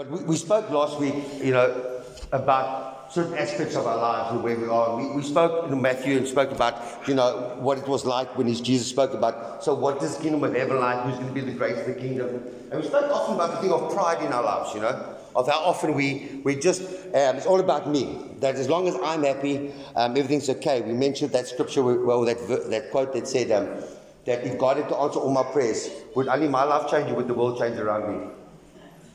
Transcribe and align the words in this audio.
But 0.00 0.08
we, 0.08 0.22
we 0.24 0.36
spoke 0.36 0.70
last 0.70 0.98
week, 0.98 1.14
you 1.44 1.52
know, 1.52 2.00
about 2.32 3.12
certain 3.12 3.36
aspects 3.36 3.76
of 3.76 3.86
our 3.86 3.98
lives 3.98 4.32
and 4.32 4.42
where 4.42 4.58
we 4.58 4.66
are. 4.66 4.96
We, 4.96 5.16
we 5.16 5.22
spoke 5.22 5.70
in 5.70 5.82
Matthew 5.82 6.16
and 6.16 6.26
spoke 6.26 6.52
about, 6.52 7.06
you 7.06 7.12
know, 7.12 7.54
what 7.58 7.76
it 7.76 7.86
was 7.86 8.06
like 8.06 8.34
when 8.38 8.46
Jesus 8.48 8.88
spoke 8.88 9.12
about, 9.12 9.62
so 9.62 9.74
what 9.74 10.00
the 10.00 10.08
kingdom 10.22 10.42
of 10.42 10.54
heaven 10.54 10.80
like? 10.80 11.02
Who's 11.02 11.16
going 11.16 11.28
to 11.28 11.34
be 11.34 11.42
the 11.42 11.52
greatest 11.52 11.86
of 11.86 11.94
the 11.96 12.00
kingdom? 12.00 12.42
And 12.70 12.80
we 12.80 12.86
spoke 12.86 13.10
often 13.10 13.34
about 13.34 13.50
the 13.50 13.56
thing 13.58 13.72
of 13.72 13.92
pride 13.92 14.24
in 14.24 14.32
our 14.32 14.42
lives, 14.42 14.74
you 14.74 14.80
know, 14.80 15.16
of 15.36 15.46
how 15.46 15.58
often 15.58 15.92
we, 15.92 16.40
we 16.44 16.56
just, 16.56 16.80
um, 16.80 17.36
it's 17.36 17.44
all 17.44 17.60
about 17.60 17.86
me. 17.86 18.24
That 18.38 18.54
as 18.54 18.70
long 18.70 18.88
as 18.88 18.96
I'm 19.02 19.22
happy, 19.22 19.70
um, 19.96 20.12
everything's 20.12 20.48
okay. 20.48 20.80
We 20.80 20.94
mentioned 20.94 21.32
that 21.32 21.46
scripture, 21.46 21.82
well, 21.82 22.22
that, 22.22 22.38
that 22.70 22.90
quote 22.90 23.12
that 23.12 23.28
said, 23.28 23.50
um, 23.50 23.84
that 24.24 24.46
if 24.46 24.58
God 24.58 24.78
had 24.78 24.88
to 24.88 24.96
answer 24.96 25.18
all 25.18 25.30
my 25.30 25.42
prayers, 25.42 25.90
would 26.16 26.28
only 26.28 26.48
my 26.48 26.64
life 26.64 26.90
change 26.90 27.10
or 27.10 27.16
would 27.16 27.28
the 27.28 27.34
world 27.34 27.58
change 27.58 27.76
around 27.78 28.18
me? 28.18 28.30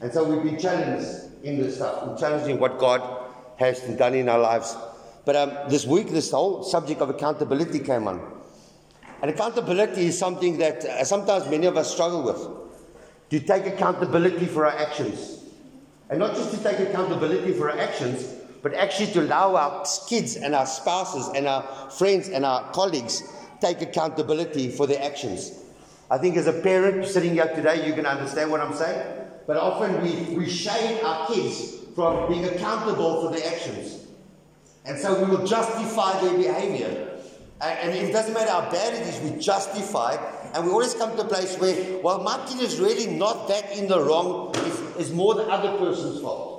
And 0.06 0.14
so 0.14 0.24
we've 0.24 0.44
been 0.44 0.60
challenged 0.60 1.10
in 1.42 1.58
this 1.58 1.78
stuff, 1.78 2.06
we're 2.06 2.16
challenging 2.16 2.60
what 2.60 2.78
God 2.78 3.02
has 3.58 3.82
done 3.98 4.14
in 4.14 4.30
our 4.30 4.38
lives. 4.38 4.78
But 5.26 5.36
um, 5.36 5.52
this 5.68 5.88
week, 5.88 6.10
this 6.10 6.30
whole 6.30 6.62
subject 6.62 7.02
of 7.02 7.10
accountability 7.10 7.80
came 7.80 8.08
on. 8.08 8.22
And 9.24 9.32
accountability 9.32 10.06
is 10.06 10.16
something 10.16 10.60
that 10.60 10.86
uh, 10.86 11.04
sometimes 11.06 11.50
many 11.50 11.66
of 11.66 11.76
us 11.76 11.92
struggle 11.92 12.22
with. 12.22 12.38
To 13.32 13.40
take 13.40 13.66
accountability 13.66 14.46
for 14.46 14.68
our 14.68 14.78
actions. 14.78 15.44
And 16.12 16.20
not 16.20 16.36
just 16.36 16.52
to 16.52 16.62
take 16.62 16.88
accountability 16.88 17.54
for 17.54 17.72
our 17.72 17.80
actions, 17.80 18.32
but 18.62 18.76
actually 18.76 19.12
to 19.14 19.22
allow 19.22 19.56
our 19.56 19.88
kids 20.08 20.36
and 20.36 20.54
our 20.54 20.68
spouses 20.68 21.30
and 21.36 21.48
our 21.48 21.64
friends 21.90 22.30
and 22.30 22.46
our 22.46 22.72
colleagues 22.74 23.24
take 23.60 23.82
accountability 23.82 24.70
for 24.70 24.86
their 24.86 25.02
actions. 25.02 25.64
I 26.12 26.20
think 26.20 26.38
as 26.38 26.46
a 26.46 26.54
parent 26.54 27.08
sitting 27.08 27.34
here 27.34 27.52
today, 27.56 27.88
you 27.88 27.96
can 27.96 28.06
understand 28.06 28.52
what 28.52 28.62
I'm 28.62 28.76
saying. 28.76 29.25
But 29.48 29.58
often 29.58 30.02
we, 30.02 30.36
we 30.36 30.50
shame 30.50 31.06
our 31.06 31.28
kids 31.28 31.76
from 31.96 32.28
being 32.30 32.46
accountable 32.46 33.22
for 33.22 33.36
their 33.36 33.48
actions. 33.52 34.06
And 34.86 34.98
so 34.98 35.24
we 35.24 35.30
will 35.30 35.46
justify 35.46 36.20
their 36.22 36.38
behavior. 36.38 37.12
And, 37.62 37.80
and 37.80 38.08
it 38.08 38.12
doesn't 38.12 38.34
matter 38.34 38.52
how 38.52 38.70
bad 38.72 38.94
it 38.94 39.02
is, 39.02 39.20
we 39.22 39.40
justify. 39.40 40.16
And 40.54 40.66
we 40.66 40.72
always 40.72 40.94
come 40.94 41.16
to 41.16 41.24
a 41.24 41.28
place 41.28 41.58
where, 41.58 42.00
well, 42.02 42.22
my 42.22 42.44
kid 42.48 42.62
is 42.62 42.80
really 42.80 43.08
not 43.16 43.48
that 43.48 43.78
in 43.78 43.88
the 43.88 44.00
wrong, 44.00 44.52
it's, 44.56 44.80
it's 45.00 45.10
more 45.12 45.36
the 45.36 45.44
other 45.44 45.78
person's 45.78 46.22
fault 46.22 46.56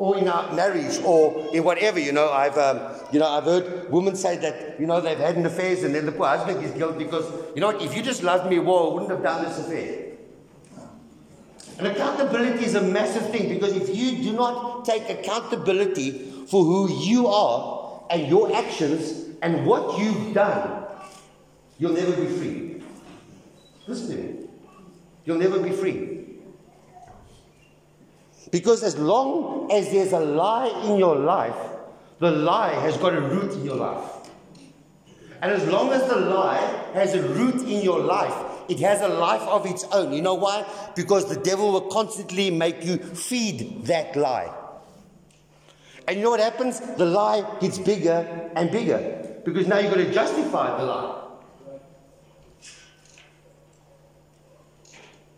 or 0.00 0.16
in 0.16 0.26
our 0.28 0.50
marriage 0.54 0.98
or 1.04 1.54
in 1.54 1.62
whatever. 1.62 2.00
You 2.00 2.12
know, 2.12 2.30
I've 2.30 2.56
um, 2.56 2.80
you 3.12 3.20
know 3.20 3.28
I've 3.28 3.44
heard 3.44 3.92
women 3.92 4.16
say 4.16 4.36
that 4.38 4.80
you 4.80 4.86
know 4.86 5.00
they've 5.00 5.18
had 5.18 5.36
an 5.36 5.44
affair 5.44 5.76
and 5.84 5.94
then 5.94 6.06
the 6.06 6.12
poor 6.12 6.26
husband 6.26 6.64
is 6.64 6.72
guilty 6.72 7.04
because 7.04 7.30
you 7.54 7.60
know 7.60 7.68
if 7.68 7.94
you 7.94 8.02
just 8.02 8.22
loved 8.22 8.50
me, 8.50 8.58
well, 8.58 8.90
I 8.90 8.94
wouldn't 8.94 9.10
have 9.10 9.22
done 9.22 9.44
this 9.44 9.58
affair. 9.58 10.09
And 11.80 11.88
accountability 11.88 12.66
is 12.66 12.74
a 12.74 12.82
massive 12.82 13.30
thing 13.30 13.48
because 13.48 13.74
if 13.74 13.96
you 13.96 14.22
do 14.22 14.34
not 14.34 14.84
take 14.84 15.08
accountability 15.08 16.10
for 16.46 16.62
who 16.62 16.92
you 16.92 17.26
are 17.26 18.02
and 18.10 18.28
your 18.28 18.54
actions 18.54 19.30
and 19.40 19.64
what 19.64 19.98
you've 19.98 20.34
done, 20.34 20.84
you'll 21.78 21.94
never 21.94 22.12
be 22.12 22.26
free. 22.26 22.82
Listen 23.86 24.08
to 24.10 24.22
me. 24.22 24.48
You'll 25.24 25.38
never 25.38 25.58
be 25.58 25.70
free. 25.70 26.26
Because 28.50 28.82
as 28.82 28.98
long 28.98 29.72
as 29.72 29.90
there's 29.90 30.12
a 30.12 30.20
lie 30.20 30.68
in 30.84 30.98
your 30.98 31.16
life, 31.16 31.56
the 32.18 32.30
lie 32.30 32.74
has 32.74 32.98
got 32.98 33.14
a 33.14 33.20
root 33.22 33.52
in 33.52 33.64
your 33.64 33.76
life. 33.76 34.28
And 35.40 35.50
as 35.50 35.66
long 35.66 35.90
as 35.94 36.06
the 36.10 36.16
lie 36.16 36.60
has 36.92 37.14
a 37.14 37.22
root 37.22 37.62
in 37.62 37.82
your 37.82 38.00
life, 38.00 38.49
it 38.70 38.78
has 38.80 39.02
a 39.02 39.08
life 39.08 39.42
of 39.42 39.66
its 39.66 39.84
own. 39.92 40.12
You 40.12 40.22
know 40.22 40.34
why? 40.34 40.64
Because 40.94 41.28
the 41.28 41.40
devil 41.40 41.72
will 41.72 41.88
constantly 41.88 42.50
make 42.50 42.84
you 42.84 42.98
feed 42.98 43.84
that 43.86 44.16
lie. 44.16 44.54
And 46.06 46.16
you 46.16 46.24
know 46.24 46.30
what 46.30 46.40
happens? 46.40 46.80
The 46.80 47.04
lie 47.04 47.58
gets 47.60 47.78
bigger 47.78 48.50
and 48.54 48.70
bigger 48.70 49.40
because 49.44 49.66
now 49.66 49.78
you've 49.78 49.92
got 49.92 49.98
to 49.98 50.12
justify 50.12 50.78
the 50.78 50.84
lie. 50.84 51.16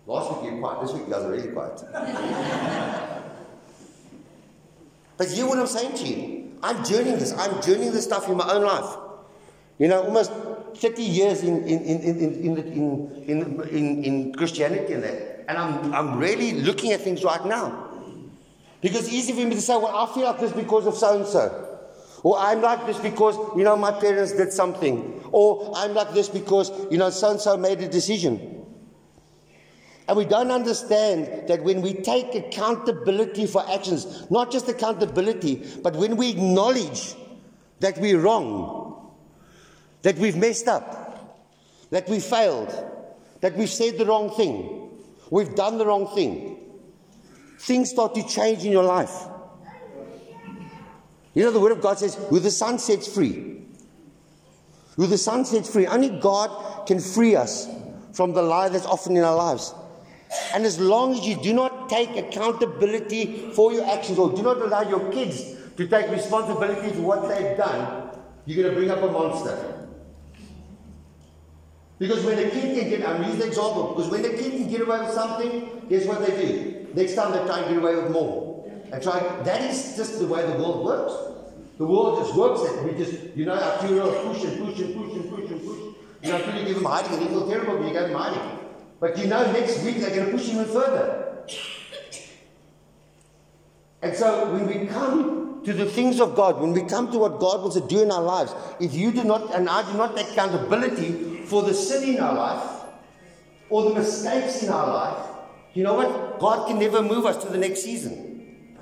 Last 0.06 0.43
week 0.43 0.51
you 0.51 0.56
were 0.56 0.61
quiet, 0.61 0.83
this 0.83 0.93
week 0.93 1.05
you 1.06 1.12
guys 1.12 1.23
are 1.25 1.31
really 1.31 1.53
quiet. 1.53 1.81
but 5.17 5.29
you 5.31 5.37
hear 5.37 5.47
what 5.47 5.59
I'm 5.59 5.67
saying 5.67 5.95
to 5.97 6.06
you? 6.06 6.59
I'm 6.62 6.85
journeying 6.85 7.19
this. 7.19 7.33
I'm 7.33 7.62
journeying 7.62 7.93
this 7.93 8.05
stuff 8.05 8.29
in 8.29 8.37
my 8.37 8.53
own 8.53 8.62
life. 8.62 8.97
You 9.79 9.89
know, 9.89 10.05
almost 10.05 10.33
30 10.77 11.03
years 11.03 11.43
in, 11.43 11.65
in, 11.65 11.81
in, 11.81 12.00
in, 12.00 12.34
in, 12.34 13.22
in, 13.27 13.62
in, 13.69 14.05
in 14.05 14.34
Christianity 14.34 14.94
and 14.94 15.03
that. 15.03 15.44
And 15.49 15.59
I'm, 15.59 15.94
I'm 15.94 16.19
really 16.19 16.53
looking 16.53 16.93
at 16.93 17.00
things 17.00 17.25
right 17.25 17.44
now. 17.44 17.88
Because 18.81 19.06
it's 19.06 19.12
easy 19.12 19.32
for 19.32 19.47
me 19.47 19.55
to 19.55 19.61
say, 19.61 19.77
well, 19.77 19.97
I 19.97 20.12
feel 20.12 20.25
like 20.25 20.41
this 20.41 20.53
because 20.53 20.87
of 20.87 20.97
so 20.97 21.16
and 21.16 21.27
so. 21.27 21.69
Or 22.22 22.38
I'm 22.38 22.61
like 22.61 22.87
this 22.87 22.99
because, 22.99 23.37
you 23.56 23.65
know, 23.65 23.77
my 23.77 23.93
parents 23.93 24.32
did 24.32 24.53
something. 24.53 25.21
Or 25.32 25.72
I'm 25.75 25.94
like 25.94 26.12
this 26.15 26.28
because, 26.28 26.71
you 26.91 26.99
know, 26.99 27.11
so 27.11 27.31
and 27.32 27.41
so 27.41 27.56
made 27.56 27.81
a 27.81 27.88
decision. 27.88 28.65
And 30.09 30.16
we 30.16 30.25
don't 30.25 30.50
understand 30.50 31.49
that 31.49 31.62
when 31.62 31.81
we 31.81 31.94
take 31.94 32.34
accountability 32.34 33.47
for 33.47 33.69
actions, 33.71 34.31
not 34.31 34.50
just 34.50 34.69
accountability, 34.69 35.65
but 35.82 35.94
when 35.97 36.16
we 36.16 36.31
acknowledge 36.31 37.15
that 37.81 37.99
we're 37.99 38.21
wrong, 38.21 38.81
that 40.03 40.17
we've 40.17 40.37
messed 40.37 40.69
up, 40.69 41.47
that 41.91 42.09
we 42.09 42.21
failed, 42.21 42.73
that 43.41 43.57
we've 43.57 43.71
said 43.71 43.99
the 43.99 44.07
wrong 44.07 44.31
thing, 44.31 44.91
we've 45.31 45.55
done 45.55 45.79
the 45.79 45.87
wrong 45.87 46.07
thing, 46.15 46.59
things 47.59 47.91
start 47.91 48.15
to 48.15 48.27
change 48.27 48.65
in 48.65 48.73
your 48.73 48.85
life. 48.85 49.27
You 51.35 51.45
know, 51.45 51.51
the 51.51 51.61
Word 51.61 51.73
of 51.73 51.81
God 51.81 51.99
says, 51.99 52.15
Who 52.29 52.41
the 52.41 52.51
Son 52.51 52.79
sets 52.79 53.12
free. 53.12 53.62
Who 54.97 55.07
the 55.07 55.17
Son 55.17 55.45
sets 55.45 55.73
free. 55.73 55.87
Only 55.87 56.11
God 56.11 56.87
can 56.87 57.01
free 57.01 57.37
us 57.37 57.69
from 58.12 58.33
the 58.33 58.43
lie 58.43 58.69
that's 58.69 58.85
often 58.85 59.17
in 59.17 59.25
our 59.25 59.35
lives. 59.35 59.73
And 60.55 60.65
as 60.65 60.79
long 60.79 61.12
as 61.12 61.27
you 61.27 61.37
do 61.37 61.53
not 61.53 61.89
take 61.89 62.17
accountability 62.17 63.51
for 63.55 63.73
your 63.73 63.89
actions 63.91 64.19
or 64.19 64.33
do 64.33 64.43
not 64.43 64.61
allow 64.61 64.83
your 64.83 65.11
kids 65.12 65.57
to 65.77 65.87
take 65.89 66.11
responsibility 66.11 66.91
for 66.91 67.03
what 67.03 67.29
they've 67.29 67.57
done, 67.57 68.11
you're 68.45 68.62
going 68.62 68.75
to 68.75 68.79
bring 68.79 68.91
up 68.91 69.03
a 69.03 69.11
monster. 69.11 69.72
Because 72.03 72.25
when 72.25 72.37
a 72.37 72.51
kid 72.51 72.77
can 72.77 72.91
get, 72.91 73.09
I'm 73.09 73.23
using 73.23 73.39
the 73.39 73.47
example, 73.47 73.95
because 73.95 74.11
when 74.11 74.25
a 74.25 74.31
kid 74.31 74.51
can 74.51 74.69
get 74.69 74.81
away 74.81 74.99
with 75.03 75.13
something, 75.13 75.87
guess 75.89 76.05
what 76.05 76.27
they 76.27 76.35
do? 76.35 76.89
Next 76.95 77.15
time 77.15 77.31
they 77.31 77.39
try 77.47 77.61
and 77.61 77.69
get 77.69 77.79
away 77.79 77.95
with 77.95 78.11
more. 78.11 78.69
And 78.93 79.01
try, 79.01 79.21
that 79.21 79.61
is 79.71 79.95
just 79.97 80.19
the 80.19 80.27
way 80.27 80.45
the 80.45 80.59
world 80.59 80.85
works. 80.85 81.12
The 81.79 81.87
world 81.87 82.19
just 82.19 82.37
works 82.37 82.61
that 82.62 82.83
we 82.83 82.99
just, 82.99 83.37
you 83.37 83.45
know, 83.45 83.55
our 83.55 83.81
two 83.81 84.01
push 84.01 84.43
and 84.43 84.67
push 84.67 84.81
and 84.81 84.97
push 84.97 85.12
and 85.15 85.31
push 85.31 85.49
and 85.49 85.61
push. 85.65 85.79
You 86.25 86.31
know, 86.31 86.37
until 86.39 86.59
you 86.59 86.65
give 86.65 86.75
them 86.75 86.85
hiding 86.87 87.12
and 87.12 87.23
they 87.23 87.29
feel 87.29 87.49
terrible, 87.49 87.79
but 87.79 87.87
you 87.87 87.95
them 87.95 88.12
hiding. 88.15 88.59
But 88.99 89.19
you 89.19 89.27
know, 89.29 89.53
next 89.53 89.85
week 89.85 89.99
they're 89.99 90.17
going 90.17 90.27
to 90.27 90.33
push 90.37 90.49
even 90.49 90.65
further. 90.65 91.47
And 94.03 94.17
so 94.17 94.53
when 94.53 94.67
we 94.67 94.89
come 94.89 95.62
to 95.62 95.73
the 95.73 95.87
things 95.87 96.21
of 96.21 96.35
God, 96.35 96.61
when 96.61 96.73
we 96.73 96.83
come 96.83 97.12
to 97.12 97.19
what 97.19 97.39
God 97.39 97.61
wants 97.61 97.77
to 97.77 97.87
do 97.87 98.03
in 98.03 98.11
our 98.11 98.23
lives, 98.23 98.53
if 98.81 98.93
you 98.93 99.12
do 99.12 99.23
not, 99.23 99.55
and 99.55 99.69
I 99.69 99.89
do 99.89 99.97
not 99.97 100.17
take 100.17 100.33
accountability 100.33 101.31
for 101.47 101.63
the 101.63 101.75
sin 101.75 102.17
in 102.17 102.21
our 102.21 102.35
life 102.35 102.83
or 103.69 103.91
the 103.91 103.95
mistakes 103.95 104.63
in 104.63 104.69
our 104.69 104.87
life, 104.87 105.27
you 105.75 105.83
know 105.83 105.95
what? 105.95 106.39
God 106.39 106.69
can 106.69 106.79
never 106.79 107.03
move 107.03 107.25
us 107.25 107.43
to 107.45 107.51
the 107.51 107.59
next 107.59 107.83
season. 107.83 108.77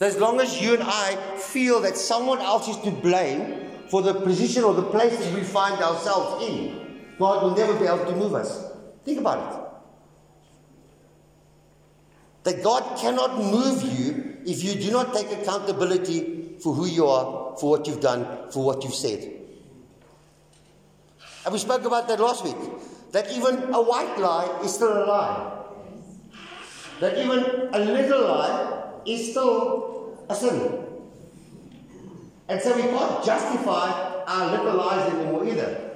As 0.00 0.18
long 0.18 0.40
as 0.40 0.60
you 0.60 0.74
and 0.74 0.82
I 0.82 1.16
feel 1.38 1.80
that 1.80 1.96
someone 1.96 2.40
else 2.40 2.68
is 2.68 2.76
to 2.78 2.90
blame 2.90 3.70
for 3.88 4.02
the 4.02 4.12
position 4.12 4.64
or 4.64 4.74
the 4.74 4.82
place 4.82 5.16
that 5.16 5.34
we 5.34 5.42
find 5.42 5.80
ourselves 5.82 6.44
in, 6.44 7.14
God 7.18 7.42
will 7.42 7.56
never 7.56 7.78
be 7.78 7.86
able 7.86 8.04
to 8.04 8.16
move 8.16 8.34
us. 8.34 8.70
Think 9.04 9.20
about 9.20 9.54
it. 9.54 9.60
That 12.44 12.62
God 12.62 12.98
cannot 12.98 13.38
move 13.38 13.82
you 13.82 14.36
if 14.44 14.62
you 14.62 14.74
do 14.74 14.90
not 14.90 15.14
take 15.14 15.30
accountability 15.32 16.56
for 16.60 16.74
who 16.74 16.86
you 16.86 17.06
are, 17.06 17.56
for 17.56 17.70
what 17.70 17.86
you've 17.86 18.00
done, 18.00 18.50
for 18.50 18.64
what 18.64 18.84
you've 18.84 18.94
said. 18.94 19.32
And 21.44 21.52
we 21.52 21.58
spoke 21.58 21.84
about 21.84 22.08
that 22.08 22.20
last 22.20 22.44
week. 22.44 22.56
That 23.12 23.30
even 23.30 23.74
a 23.74 23.82
white 23.82 24.18
lie 24.18 24.60
is 24.64 24.74
still 24.74 24.92
a 24.92 25.04
lie. 25.04 25.60
That 27.00 27.18
even 27.18 27.68
a 27.72 27.78
little 27.78 28.22
lie 28.22 28.92
is 29.06 29.30
still 29.30 30.18
a 30.28 30.34
sin. 30.34 30.84
And 32.48 32.60
so 32.60 32.74
we 32.76 32.82
can't 32.82 33.24
justify 33.24 34.24
our 34.26 34.50
little 34.50 34.74
lies 34.74 35.12
anymore 35.12 35.46
either. 35.46 35.90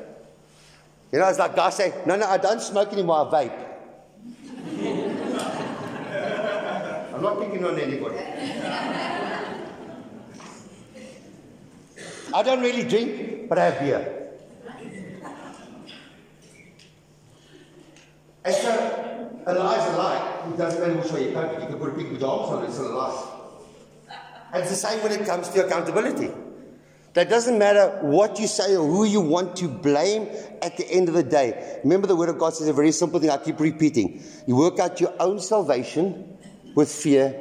You 1.13 1.19
know, 1.21 1.29
it's 1.29 1.39
like 1.39 1.55
guys 1.57 1.77
say, 1.77 1.95
no, 2.07 2.17
no, 2.17 2.27
I 2.27 2.37
don't 2.37 2.61
smoke 2.61 2.93
anymore, 2.93 3.31
I 3.33 3.49
vape. 3.49 3.65
I'm 7.15 7.23
not 7.23 7.41
picking 7.41 7.65
on 7.65 7.81
anybody. 7.81 8.19
I 12.35 12.43
don't 12.43 12.61
really 12.61 12.85
drink, 12.85 13.49
but 13.49 13.59
I 13.59 13.71
have 13.71 13.81
beer. 13.81 14.18
So, 18.51 19.43
a 19.47 19.55
lie 19.55 19.79
is 19.79 19.95
a 19.95 19.97
lie. 19.97 20.57
doesn't 20.57 20.81
matter 20.81 20.95
which 21.01 21.13
way 21.13 21.29
you 21.29 21.35
cut 21.35 21.55
it. 21.55 21.61
You 21.63 21.67
can 21.69 21.79
put 21.79 21.91
a 21.91 21.97
big 21.97 22.09
pajamas 22.09 22.51
on 22.51 22.65
it, 22.65 22.69
it's 22.69 22.79
a 22.79 22.83
lie. 22.83 23.35
And 24.53 24.63
it's 24.63 24.71
the 24.71 24.77
same 24.77 25.03
when 25.03 25.13
it 25.13 25.27
comes 25.27 25.49
to 25.51 25.67
accountability. 25.67 26.31
That 27.15 27.29
doesn't 27.29 27.59
matter 27.59 27.99
what 28.03 28.39
you 28.39 28.47
say 28.47 28.77
or 28.77 28.87
who 28.87 29.05
you 29.05 29.21
want 29.21 29.57
to 29.57 29.69
blame 29.69 30.29
at 30.63 30.77
the 30.77 30.89
end 30.91 31.09
of 31.09 31.15
the 31.15 31.23
day. 31.23 31.81
Remember, 31.83 32.07
the 32.07 32.17
Word 32.17 32.29
of 32.29 32.39
God 32.39 32.55
says 32.55 32.69
a 32.69 32.73
very 32.73 32.93
simple 32.93 33.21
thing 33.21 33.31
I 33.31 33.39
keep 33.39 33.59
repeating. 33.61 34.23
You 34.47 34.57
work 34.57 34.79
out 34.79 35.01
your 35.01 35.15
own 35.19 35.41
salvation 35.41 36.39
with 36.75 36.91
fear 36.91 37.35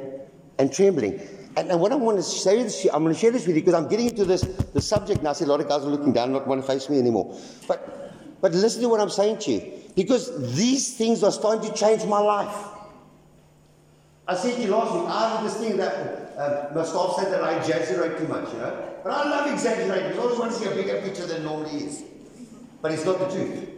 and 0.58 0.72
trembling. 0.72 1.20
And, 1.56 1.70
and 1.70 1.80
what 1.80 1.92
I 1.92 1.96
want 1.96 2.16
to 2.18 2.22
say 2.22 2.62
this, 2.62 2.86
I'm 2.92 3.02
going 3.02 3.14
to 3.14 3.20
share 3.20 3.30
this 3.30 3.46
with 3.46 3.56
you 3.56 3.62
because 3.62 3.74
I'm 3.74 3.88
getting 3.88 4.08
into 4.08 4.24
this 4.24 4.42
the 4.42 4.80
subject 4.80 5.22
now. 5.22 5.30
I 5.30 5.32
see 5.34 5.44
a 5.44 5.48
lot 5.48 5.60
of 5.60 5.68
guys 5.68 5.82
are 5.82 5.90
looking 5.90 6.12
down, 6.12 6.32
not 6.32 6.46
want 6.46 6.60
to 6.62 6.66
face 6.66 6.88
me 6.88 6.98
anymore. 6.98 7.38
But, 7.66 8.14
but 8.40 8.52
listen 8.52 8.82
to 8.82 8.88
what 8.88 9.00
I'm 9.00 9.10
saying 9.10 9.38
to 9.40 9.52
you 9.52 9.77
because 9.98 10.54
these 10.54 10.96
things 10.96 11.24
are 11.24 11.32
starting 11.32 11.68
to 11.68 11.76
change 11.76 12.04
my 12.04 12.20
life. 12.20 12.56
I 14.28 14.36
said 14.36 14.54
to 14.54 14.62
you 14.62 14.68
last 14.68 14.94
week, 14.94 15.08
I 15.08 15.28
have 15.30 15.42
this 15.42 15.56
thing 15.56 15.76
that 15.78 16.38
uh, 16.38 16.72
my 16.72 16.84
staff 16.84 17.16
said 17.18 17.32
that 17.32 17.42
I 17.42 17.58
exaggerate 17.58 18.16
too 18.16 18.28
much, 18.28 18.52
you 18.52 18.60
know. 18.60 18.94
But 19.02 19.10
I 19.10 19.28
love 19.28 19.52
exaggerating. 19.52 20.16
I 20.16 20.16
always 20.18 20.38
want 20.38 20.52
to 20.52 20.56
see 20.56 20.66
a 20.66 20.70
bigger 20.70 21.02
picture 21.02 21.26
than 21.26 21.42
normally 21.42 21.78
is. 21.78 22.04
But 22.80 22.92
it's 22.92 23.04
not 23.04 23.18
the 23.18 23.26
truth. 23.26 23.70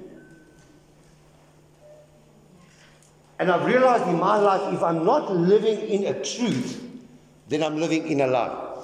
And 3.38 3.50
I've 3.50 3.64
realized 3.64 4.06
in 4.06 4.18
my 4.18 4.36
life, 4.36 4.74
if 4.74 4.82
I'm 4.82 5.06
not 5.06 5.34
living 5.34 5.88
in 5.88 6.14
a 6.14 6.22
truth, 6.22 6.84
then 7.48 7.62
I'm 7.62 7.80
living 7.80 8.08
in 8.08 8.20
a 8.20 8.26
lie. 8.26 8.76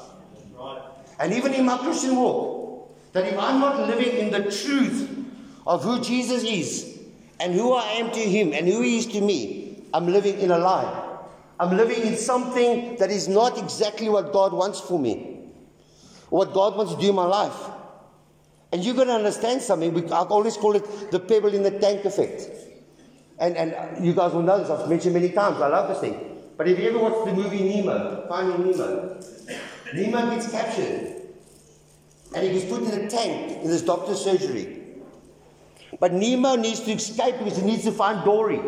And 1.21 1.35
even 1.35 1.53
in 1.53 1.67
my 1.67 1.77
Christian 1.77 2.17
walk, 2.17 2.97
that 3.13 3.27
if 3.27 3.39
I'm 3.39 3.61
not 3.61 3.87
living 3.87 4.17
in 4.25 4.31
the 4.31 4.51
truth 4.51 5.27
of 5.67 5.85
who 5.85 6.01
Jesus 6.01 6.43
is 6.43 6.96
and 7.41 7.55
who 7.55 7.73
I 7.73 7.93
am 7.93 8.11
to 8.11 8.21
Him 8.21 8.53
and 8.53 8.67
who 8.67 8.83
He 8.83 8.99
is 8.99 9.07
to 9.09 9.21
me, 9.21 9.85
I'm 9.93 10.07
living 10.07 10.39
in 10.41 10.51
a 10.51 10.59
lie. 10.59 11.05
I'm 11.59 11.77
living 11.77 12.03
in 12.03 12.17
something 12.17 12.97
that 12.97 13.11
is 13.11 13.29
not 13.29 13.59
exactly 13.59 14.09
what 14.09 14.33
God 14.33 14.53
wants 14.53 14.81
for 14.81 14.99
me, 14.99 15.41
what 16.29 16.53
God 16.53 16.77
wants 16.77 16.95
to 16.95 17.01
do 17.01 17.09
in 17.11 17.15
my 17.15 17.25
life. 17.25 17.57
And 18.73 18.85
you're 18.85 18.95
going 18.95 19.09
to 19.09 19.15
understand 19.15 19.63
something. 19.63 20.13
I 20.13 20.17
always 20.17 20.57
call 20.57 20.77
it 20.77 21.11
the 21.11 21.21
pebble 21.21 21.55
in 21.55 21.63
the 21.63 21.71
tank 21.71 22.05
effect. 22.05 22.51
And, 23.39 23.57
and 23.57 24.05
you 24.05 24.13
guys 24.13 24.33
will 24.33 24.43
know 24.43 24.59
this, 24.59 24.69
I've 24.69 24.89
mentioned 24.89 25.15
many 25.15 25.31
times. 25.31 25.61
I 25.61 25.69
love 25.69 25.89
this 25.89 26.01
thing. 26.01 26.43
But 26.57 26.69
if 26.69 26.79
you 26.79 26.89
ever 26.89 26.99
watch 26.99 27.27
the 27.27 27.35
movie 27.35 27.63
Nemo, 27.63 28.27
Finding 28.29 28.71
Nemo, 28.71 29.21
Nemo 29.95 30.31
gets 30.31 30.51
captured 30.51 31.17
and 32.35 32.47
he 32.47 32.53
gets 32.53 32.65
put 32.65 32.83
in 32.83 33.05
a 33.05 33.09
tank 33.09 33.63
in 33.63 33.71
this 33.71 33.83
doctor's 33.83 34.23
surgery. 34.23 34.86
But 35.99 36.13
Nemo 36.13 36.57
needs 36.57 36.81
to 36.81 36.93
escape 36.93 37.39
because 37.39 37.57
he 37.57 37.65
needs 37.65 37.85
to 37.85 37.93
find 37.93 38.25
Dory. 38.25 38.61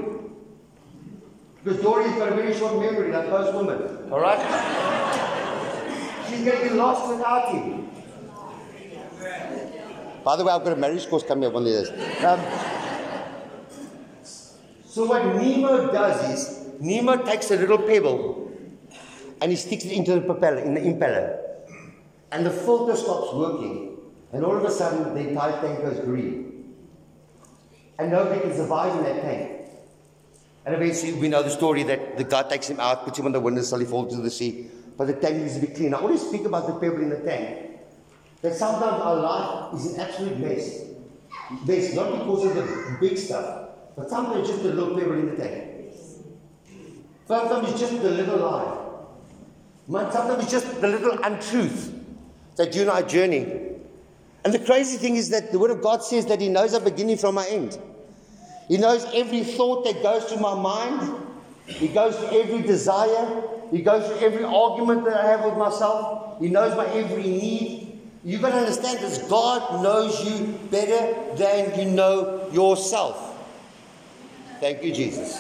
Because 1.63 1.83
Dory's 1.83 2.15
got 2.17 2.33
a 2.33 2.35
very 2.35 2.55
short 2.55 2.81
memory, 2.81 3.13
like 3.13 3.29
most 3.29 3.55
women. 3.55 4.11
All 4.11 4.21
right? 4.21 4.39
She's 6.29 6.45
going 6.45 6.59
to 6.59 6.65
get 6.69 6.75
lost 6.77 7.09
without 7.09 7.53
him. 7.53 7.89
By 10.25 10.37
the 10.37 10.45
way, 10.45 10.53
I've 10.53 10.65
got 10.65 10.73
a 10.73 10.77
marriage 10.77 11.09
course 11.09 11.23
coming 11.23 11.45
up 11.45 11.53
one 11.53 11.65
of 11.65 11.69
these. 11.69 11.91
Um, 12.25 12.41
so 14.85 15.07
what 15.07 15.25
Nemo 15.37 15.93
does 15.93 16.19
is 16.31 16.81
Nemo 16.81 17.17
takes 17.25 17.51
a 17.51 17.57
little 17.57 17.79
pebble 17.79 18.51
and 19.41 19.51
he 19.51 19.57
sticks 19.57 19.85
it 19.85 19.93
into 19.93 20.15
the 20.15 20.21
propeller, 20.21 20.59
in 20.59 20.75
the 20.75 20.81
impeller. 20.81 21.39
And 22.33 22.45
the 22.45 22.51
filter 22.51 22.97
stops 22.97 23.33
working. 23.35 23.97
And 24.33 24.45
all 24.45 24.57
of 24.57 24.65
a 24.65 24.71
sudden, 24.71 25.15
the 25.15 25.29
entire 25.29 25.61
tank 25.61 25.81
goes 25.81 26.01
green. 26.01 26.48
And 27.99 28.13
nobody 28.13 28.41
can 28.41 28.55
survive 28.55 28.97
in 28.97 29.05
that 29.05 29.23
tank. 29.23 29.59
And 30.65 30.75
eventually, 30.75 31.15
we 31.15 31.29
know 31.29 31.43
the 31.43 31.51
story 31.51 31.83
that 31.85 32.17
the 32.17 32.25
guy 32.25 32.43
takes 32.43 32.69
him 32.69 32.79
out, 32.79 33.05
puts 33.05 33.19
him 33.19 33.27
on 33.27 33.33
the 33.33 33.41
windowsill, 33.41 33.79
he 33.79 33.87
falls 33.87 34.13
into 34.13 34.23
the 34.23 34.31
sea. 34.31 34.71
But 34.97 35.07
the 35.07 35.15
tank 35.15 35.39
needs 35.39 35.55
to 35.55 35.61
be 35.61 35.69
clean. 35.69 35.95
I 35.95 35.99
always 35.99 36.21
speak 36.21 36.45
about 36.45 36.67
the 36.67 36.75
pebble 36.75 37.03
in 37.03 37.11
the 37.11 37.21
tank. 37.21 37.81
That 38.43 38.55
sometimes 38.55 39.03
our 39.03 39.17
life 39.17 39.75
is 39.75 39.95
an 39.95 40.01
absolute 40.01 40.39
mess. 40.39 40.85
Mess, 41.67 41.95
not 41.95 42.13
because 42.13 42.45
of 42.45 42.55
the 42.55 42.97
big 43.01 43.17
stuff, 43.17 43.71
but 43.97 44.09
sometimes 44.11 44.49
just 44.49 44.61
a 44.61 44.69
little 44.69 44.97
pebble 44.97 45.15
in 45.15 45.31
the 45.31 45.37
tank. 45.37 45.65
Sometimes 47.27 47.71
it's 47.71 47.81
just 47.81 48.03
the 48.03 48.11
little 48.11 48.39
lie. 48.39 48.79
Sometimes 49.91 50.43
it's 50.43 50.53
just 50.53 50.81
the 50.81 50.89
little 50.89 51.19
untruth 51.25 51.95
that 52.57 52.75
you 52.75 52.83
and 52.83 52.91
I 52.91 53.03
journey. 53.03 53.68
And 54.45 54.55
the 54.55 54.59
crazy 54.59 54.97
thing 54.97 55.17
is 55.17 55.31
that 55.31 55.53
the 55.53 55.59
Word 55.59 55.71
of 55.71 55.83
God 55.83 56.03
says 56.03 56.27
that 56.27 56.41
He 56.41 56.49
knows 56.49 56.75
our 56.75 56.81
beginning 56.81 57.19
from 57.19 57.39
our 57.39 57.47
end. 57.49 57.79
He 58.69 58.77
knows 58.77 59.05
every 59.15 59.45
thought 59.45 59.85
that 59.85 60.03
goes 60.03 60.25
through 60.25 60.41
my 60.41 60.55
mind. 60.55 61.25
He 61.67 61.89
goes 61.89 62.17
to 62.17 62.33
every 62.33 62.63
desire. 62.63 63.43
He 63.71 63.83
goes 63.83 64.09
to 64.09 64.25
every 64.25 64.45
argument 64.45 65.05
that 65.05 65.25
I 65.25 65.29
have 65.29 65.45
with 65.45 65.57
myself. 65.57 66.41
He 66.41 66.49
knows 66.49 66.77
my 66.77 66.87
every 66.87 67.23
need. 67.23 68.01
You've 68.25 68.43
got 68.43 68.51
to 68.51 68.57
understand 68.57 68.99
this 68.99 69.19
God 69.29 69.83
knows 69.83 70.25
you 70.25 70.47
better 70.71 71.35
than 71.37 71.79
you 71.79 71.87
know 71.87 72.49
yourself. 72.53 73.37
Thank 74.61 74.83
you, 74.83 74.93
Jesus. 74.93 75.39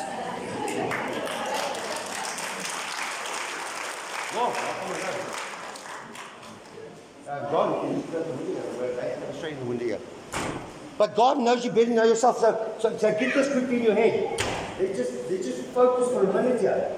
Uh, 7.28 7.98
in 9.50 9.58
the 9.58 9.64
window 9.64 9.84
here. 9.84 9.98
But 10.98 11.14
God 11.14 11.38
knows 11.38 11.64
you 11.64 11.70
better 11.70 11.94
than 11.94 11.94
yourself. 11.94 12.38
So, 12.38 12.74
so, 12.80 12.98
so 12.98 13.10
get 13.12 13.32
this 13.32 13.50
quickly 13.52 13.76
in 13.78 13.82
your 13.84 13.94
head. 13.94 14.42
Let's 14.80 14.98
just, 14.98 15.30
let's 15.30 15.46
just 15.46 15.62
focus 15.68 16.12
for 16.12 16.28
a 16.28 16.34
minute 16.34 16.60
here. 16.60 16.92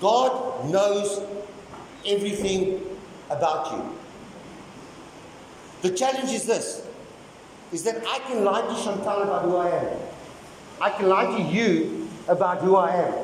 God 0.00 0.70
knows 0.70 1.22
everything 2.06 2.82
about 3.30 3.72
you. 3.72 3.98
The 5.80 5.96
challenge 5.96 6.30
is 6.30 6.44
this 6.44 6.86
is 7.72 7.82
that 7.84 8.04
I 8.06 8.18
can 8.20 8.44
lie 8.44 8.60
to 8.60 8.84
Chantal 8.84 9.22
about 9.22 9.44
who 9.44 9.56
I 9.56 9.70
am. 9.70 9.98
I 10.80 10.90
can 10.90 11.08
lie 11.08 11.24
to 11.24 11.42
you 11.42 12.08
about 12.28 12.60
who 12.60 12.76
I 12.76 12.94
am. 12.96 13.14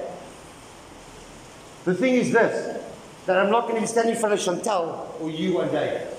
The 1.85 1.95
thing 1.95 2.15
is 2.15 2.33
this 2.33 2.83
that 3.27 3.37
I'm 3.37 3.51
not 3.51 3.65
going 3.65 3.75
to 3.75 3.81
be 3.83 3.87
standing 3.87 4.15
in 4.15 4.21
front 4.21 4.35
of 4.35 4.41
Chantal 4.41 5.15
or 5.21 5.31
you 5.31 5.55
one 5.55 5.69
day. 5.69 6.18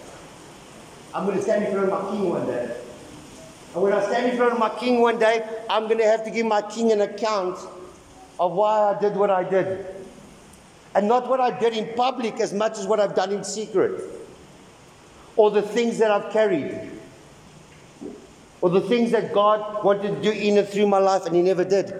I'm 1.13 1.25
going 1.25 1.37
to 1.37 1.43
stand 1.43 1.65
in 1.65 1.71
front 1.71 1.91
of 1.91 2.03
my 2.03 2.11
king 2.11 2.29
one 2.29 2.45
day. 2.45 2.75
And 3.73 3.83
when 3.83 3.93
I 3.93 4.03
stand 4.05 4.31
in 4.31 4.37
front 4.37 4.53
of 4.53 4.59
my 4.59 4.69
king 4.69 5.01
one 5.01 5.19
day, 5.19 5.47
I'm 5.69 5.85
going 5.85 5.97
to 5.97 6.05
have 6.05 6.23
to 6.25 6.31
give 6.31 6.45
my 6.45 6.61
king 6.61 6.91
an 6.91 7.01
account 7.01 7.57
of 8.39 8.53
why 8.53 8.93
I 8.93 8.99
did 8.99 9.15
what 9.15 9.29
I 9.29 9.43
did. 9.43 9.85
And 10.95 11.07
not 11.07 11.27
what 11.27 11.39
I 11.39 11.57
did 11.57 11.73
in 11.73 11.93
public 11.95 12.39
as 12.39 12.53
much 12.53 12.77
as 12.77 12.87
what 12.87 12.99
I've 12.99 13.15
done 13.15 13.31
in 13.31 13.43
secret. 13.43 14.03
Or 15.35 15.51
the 15.51 15.61
things 15.61 15.99
that 15.99 16.11
I've 16.11 16.31
carried. 16.31 16.91
Or 18.61 18.69
the 18.69 18.81
things 18.81 19.11
that 19.11 19.33
God 19.33 19.83
wanted 19.83 20.15
to 20.15 20.21
do 20.21 20.31
in 20.31 20.57
and 20.57 20.67
through 20.67 20.87
my 20.87 20.99
life 20.99 21.25
and 21.25 21.35
He 21.35 21.41
never 21.41 21.63
did. 21.63 21.93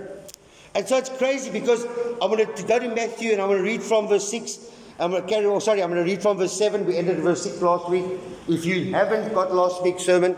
And 0.76 0.88
so 0.88 0.98
it's 0.98 1.10
crazy 1.10 1.50
because 1.50 1.86
I'm 2.22 2.32
going 2.32 2.46
to 2.46 2.64
go 2.64 2.80
to 2.80 2.90
Matthew 2.90 3.32
and 3.32 3.42
I'm 3.42 3.48
going 3.48 3.60
to 3.60 3.64
read 3.64 3.82
from 3.82 4.08
verse 4.08 4.30
6. 4.30 4.70
I'm 5.00 5.12
going 5.12 5.24
to 5.24 5.30
carry 5.30 5.46
on. 5.46 5.62
Sorry, 5.62 5.82
I'm 5.82 5.90
going 5.90 6.04
to 6.04 6.10
read 6.10 6.22
from 6.22 6.38
verse 6.38 6.58
7. 6.58 6.86
We 6.86 6.98
ended 6.98 7.20
verse 7.20 7.44
6 7.44 7.62
last 7.62 7.90
week. 7.90 8.06
If 8.50 8.66
you 8.66 8.94
haven't 8.94 9.34
got 9.34 9.54
last 9.54 9.82
week's 9.82 10.04
sermon, 10.04 10.36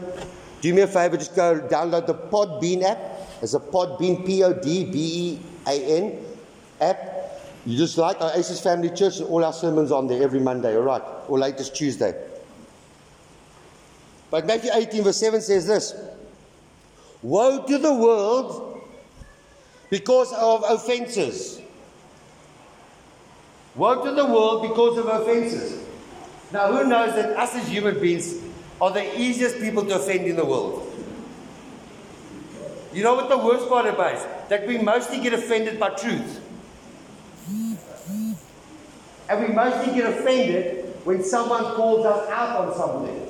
do 0.61 0.73
me 0.73 0.81
a 0.81 0.87
favor, 0.87 1.17
just 1.17 1.35
go 1.35 1.59
download 1.59 2.05
the 2.05 2.13
Podbean 2.13 2.83
app. 2.83 2.99
It's 3.41 3.55
a 3.55 3.59
Podbean, 3.59 4.23
P 4.23 4.43
O 4.43 4.53
D 4.53 4.85
B 4.85 4.99
E 4.99 5.39
A 5.65 5.97
N 5.97 6.25
app. 6.79 7.11
You 7.65 7.77
just 7.77 7.97
like 7.97 8.21
our 8.21 8.31
Aces 8.35 8.61
Family 8.61 8.89
Church 8.89 9.17
and 9.19 9.27
all 9.29 9.43
our 9.43 9.53
sermons 9.53 9.91
on 9.91 10.07
there 10.07 10.21
every 10.21 10.39
Monday, 10.39 10.75
all 10.75 10.83
right? 10.83 11.01
Or 11.27 11.39
latest 11.39 11.75
Tuesday. 11.75 12.13
But 14.29 14.45
Matthew 14.45 14.71
18, 14.73 15.03
verse 15.03 15.17
7 15.17 15.41
says 15.41 15.65
this 15.65 15.95
Woe 17.23 17.65
to 17.65 17.77
the 17.79 17.93
world 17.93 18.81
because 19.89 20.31
of 20.33 20.63
offenses. 20.67 21.61
Woe 23.75 24.03
to 24.03 24.11
the 24.11 24.25
world 24.25 24.63
because 24.63 24.97
of 24.97 25.07
offenses. 25.07 25.85
Now, 26.51 26.71
who 26.71 26.87
knows 26.87 27.15
that 27.15 27.37
us 27.37 27.55
as 27.55 27.67
human 27.67 27.99
beings 27.99 28.35
are 28.81 28.91
the 28.91 29.19
easiest 29.19 29.59
people 29.59 29.85
to 29.85 29.95
offend 29.95 30.25
in 30.25 30.35
the 30.35 30.45
world? 30.45 30.87
You 32.93 33.03
know 33.03 33.15
what 33.15 33.29
the 33.29 33.37
worst 33.37 33.69
part 33.69 33.85
about 33.85 34.15
is? 34.15 34.25
That 34.49 34.67
we 34.67 34.77
mostly 34.77 35.21
get 35.21 35.33
offended 35.33 35.79
by 35.79 35.89
truth. 35.91 36.41
And 39.29 39.47
we 39.47 39.53
mostly 39.53 39.93
get 39.93 40.19
offended 40.19 40.93
when 41.05 41.23
someone 41.23 41.63
calls 41.75 42.05
us 42.05 42.29
out 42.29 42.65
on 42.65 42.75
something. 42.75 43.27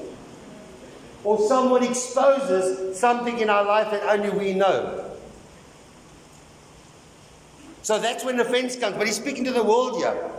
Or 1.24 1.48
someone 1.48 1.84
exposes 1.84 2.98
something 2.98 3.38
in 3.38 3.52
our 3.52 3.64
life 3.64 3.92
that 3.92 4.02
only 4.04 4.32
we 4.32 4.54
know. 4.54 5.11
So 7.82 8.00
that's 8.00 8.24
when 8.24 8.40
offense 8.40 8.76
comes. 8.76 8.98
But 8.98 9.08
he's 9.08 9.16
speaking 9.16 9.44
to 9.46 9.52
the 9.52 9.64
world 9.64 9.98
here. 9.98 10.32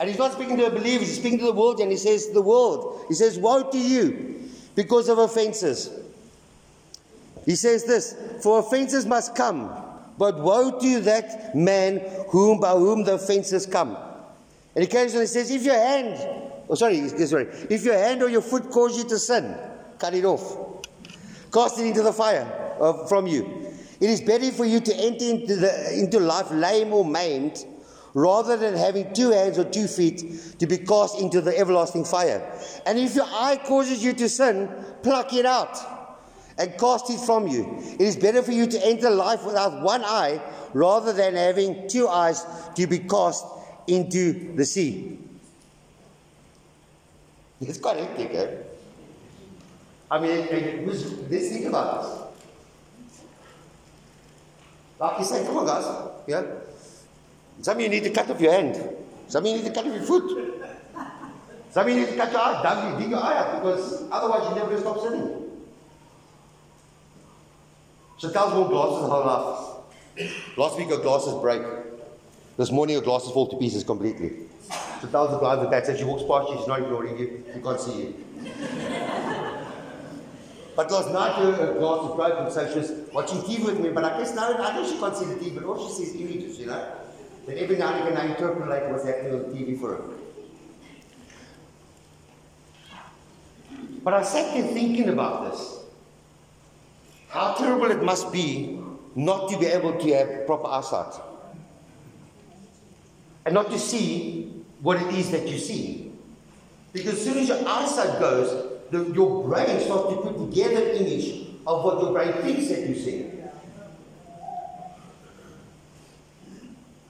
And 0.00 0.08
he's 0.08 0.18
not 0.18 0.32
speaking 0.32 0.56
to 0.56 0.64
the 0.64 0.70
believers, 0.70 1.08
he's 1.08 1.18
speaking 1.18 1.38
to 1.38 1.44
the 1.44 1.52
world, 1.52 1.78
and 1.80 1.90
he 1.90 1.96
says, 1.96 2.30
The 2.30 2.42
world. 2.42 3.04
He 3.08 3.14
says, 3.14 3.38
Woe 3.38 3.70
to 3.70 3.78
you 3.78 4.50
because 4.74 5.08
of 5.08 5.18
offenses. 5.18 5.90
He 7.44 7.54
says 7.54 7.84
this 7.84 8.16
For 8.42 8.58
offenses 8.58 9.06
must 9.06 9.34
come, 9.34 9.70
But 10.18 10.40
woe 10.40 10.78
to 10.80 11.00
that 11.02 11.54
man 11.54 12.00
whom 12.28 12.60
by 12.60 12.72
whom 12.72 13.04
the 13.04 13.14
offences 13.14 13.66
come. 13.66 13.96
And 14.74 14.82
he 14.82 14.88
carries 14.88 15.14
on 15.14 15.20
and 15.20 15.28
says, 15.28 15.50
If 15.50 15.62
your 15.62 15.76
hand, 15.76 16.16
oh 16.68 16.74
sorry, 16.74 17.08
sorry, 17.08 17.46
if 17.70 17.84
your 17.84 17.96
hand 17.96 18.22
or 18.22 18.28
your 18.28 18.42
foot 18.42 18.70
cause 18.70 18.96
you 18.96 19.04
to 19.08 19.18
sin, 19.18 19.54
cut 19.98 20.14
it 20.14 20.24
off. 20.24 20.82
Cast 21.52 21.78
it 21.78 21.86
into 21.86 22.02
the 22.02 22.12
fire 22.12 22.46
from 23.08 23.26
you. 23.26 23.71
It 24.02 24.10
is 24.10 24.20
better 24.20 24.50
for 24.50 24.64
you 24.64 24.80
to 24.80 24.94
enter 24.96 25.24
into, 25.24 25.54
the, 25.54 25.96
into 25.96 26.18
life 26.18 26.50
lame 26.50 26.92
or 26.92 27.04
maimed 27.04 27.64
rather 28.14 28.56
than 28.56 28.74
having 28.74 29.14
two 29.14 29.30
hands 29.30 29.60
or 29.60 29.64
two 29.64 29.86
feet 29.86 30.58
to 30.58 30.66
be 30.66 30.78
cast 30.78 31.20
into 31.20 31.40
the 31.40 31.56
everlasting 31.56 32.04
fire. 32.04 32.42
And 32.84 32.98
if 32.98 33.14
your 33.14 33.26
eye 33.26 33.60
causes 33.64 34.02
you 34.02 34.12
to 34.14 34.28
sin, 34.28 34.68
pluck 35.04 35.32
it 35.32 35.46
out 35.46 35.78
and 36.58 36.76
cast 36.80 37.10
it 37.10 37.20
from 37.20 37.46
you. 37.46 37.78
It 37.78 38.00
is 38.00 38.16
better 38.16 38.42
for 38.42 38.50
you 38.50 38.66
to 38.66 38.84
enter 38.84 39.08
life 39.08 39.44
without 39.46 39.82
one 39.82 40.02
eye 40.04 40.42
rather 40.74 41.12
than 41.12 41.36
having 41.36 41.86
two 41.86 42.08
eyes 42.08 42.44
to 42.74 42.88
be 42.88 42.98
cast 42.98 43.46
into 43.86 44.52
the 44.56 44.64
sea. 44.64 45.16
It's 47.60 47.78
quite 47.78 47.98
hectic, 47.98 48.34
eh? 48.34 48.50
I 50.10 50.18
mean, 50.18 50.88
let's 50.88 51.48
think 51.50 51.66
about 51.66 52.02
this. 52.02 52.31
Like 55.02 55.18
you 55.18 55.24
say, 55.24 55.44
come 55.44 55.56
on, 55.56 55.66
guys. 55.66 55.84
Yeah? 56.28 56.44
Some 57.60 57.80
you 57.80 57.88
need 57.88 58.04
to 58.04 58.10
cut 58.10 58.30
off 58.30 58.40
your 58.40 58.52
hand. 58.52 58.80
Some 59.26 59.44
you 59.46 59.54
need 59.56 59.64
to 59.64 59.72
cut 59.72 59.84
off 59.84 59.94
your 59.94 60.04
foot. 60.04 60.62
Some 61.72 61.88
you 61.88 61.96
need 61.96 62.08
to 62.10 62.16
cut 62.16 62.30
your 62.30 62.40
eye, 62.40 62.92
dig, 62.92 63.00
dig 63.00 63.10
your 63.10 63.18
eye 63.18 63.36
out, 63.36 63.60
because 63.60 64.04
otherwise 64.12 64.48
you 64.48 64.54
never 64.54 64.78
stop 64.78 65.00
sinning. 65.02 65.50
So 68.18 68.28
Chantal's 68.28 68.54
worn 68.54 68.68
glasses 68.68 69.00
the 69.02 69.08
whole 69.08 69.26
life. 69.26 70.56
Last 70.56 70.78
week 70.78 70.90
her 70.90 70.98
glasses 70.98 71.34
break. 71.40 71.62
This 72.56 72.70
morning 72.70 72.94
her 72.94 73.02
glasses 73.02 73.32
fall 73.32 73.48
to 73.48 73.56
pieces 73.56 73.82
completely. 73.82 74.32
Chantal's 75.00 75.32
the 75.32 75.38
blind 75.38 75.62
with 75.62 75.70
that, 75.70 75.84
so 75.84 75.96
she 75.96 76.04
walks 76.04 76.22
past 76.22 76.48
you, 76.50 76.58
she's 76.58 76.68
not 76.68 76.80
ignoring 76.80 77.18
you, 77.18 77.44
she 77.52 77.60
can't 77.60 77.80
see 77.80 78.02
you. 78.02 78.14
But 80.74 80.90
her, 80.90 81.52
her 81.52 81.74
glass 81.74 82.02
was 82.02 82.16
broken, 82.16 82.50
so 82.50 82.72
she 82.72 82.78
was 82.78 83.12
watching 83.12 83.38
TV 83.38 83.64
with 83.64 83.80
me, 83.80 83.90
but 83.90 84.04
I 84.04 84.18
guess 84.18 84.34
now 84.34 84.54
I 84.54 84.74
know 84.74 84.88
she 84.88 84.98
can't 84.98 85.16
see 85.16 85.26
the 85.26 85.34
TV, 85.34 85.54
but 85.56 85.64
all 85.64 85.88
she 85.88 85.94
sees 85.94 86.14
is 86.14 86.20
images, 86.20 86.58
you 86.58 86.66
know? 86.66 86.96
Then 87.46 87.58
every 87.58 87.76
now 87.76 87.92
and 87.92 88.08
again 88.08 88.18
I 88.18 88.30
interpret 88.30 88.68
like 88.68 88.90
what's 88.90 89.04
happening 89.04 89.34
on 89.34 89.40
TV 89.52 89.78
for 89.78 89.96
her. 89.96 90.02
But 94.04 94.14
I 94.14 94.22
sat 94.22 94.54
there 94.54 94.66
thinking 94.72 95.08
about 95.08 95.50
this. 95.50 95.78
How 97.28 97.54
terrible 97.54 97.90
it 97.90 98.02
must 98.02 98.32
be 98.32 98.80
not 99.14 99.48
to 99.50 99.58
be 99.58 99.66
able 99.66 99.98
to 99.98 100.12
have 100.14 100.46
proper 100.46 100.66
eyesight. 100.66 101.20
And 103.44 103.54
not 103.54 103.70
to 103.70 103.78
see 103.78 104.64
what 104.80 105.00
it 105.00 105.14
is 105.14 105.30
that 105.30 105.46
you 105.46 105.58
see. 105.58 106.12
Because 106.92 107.14
as 107.14 107.24
soon 107.24 107.38
as 107.38 107.48
your 107.48 107.58
eyesight 107.66 108.20
goes, 108.20 108.61
the, 108.92 109.10
your 109.14 109.48
brain 109.48 109.80
starts 109.80 110.14
to 110.14 110.20
put 110.20 110.50
together 110.50 110.90
image 110.90 111.46
of 111.66 111.82
what 111.82 112.02
your 112.02 112.12
brain 112.12 112.32
thinks 112.42 112.68
that 112.68 112.86
you 112.86 112.94
see. 112.94 113.30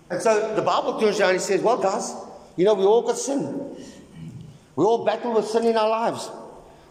And 0.08 0.22
so 0.22 0.54
the 0.54 0.62
Bible 0.62 1.00
turns 1.00 1.20
around 1.20 1.30
and 1.30 1.40
says, 1.40 1.60
Well, 1.60 1.78
guys, 1.78 2.14
you 2.56 2.64
know, 2.64 2.74
we 2.74 2.84
all 2.84 3.02
got 3.02 3.18
sin. 3.18 3.76
We 4.76 4.84
all 4.84 5.04
battle 5.04 5.34
with 5.34 5.46
sin 5.46 5.66
in 5.66 5.76
our 5.76 5.88
lives. 5.88 6.30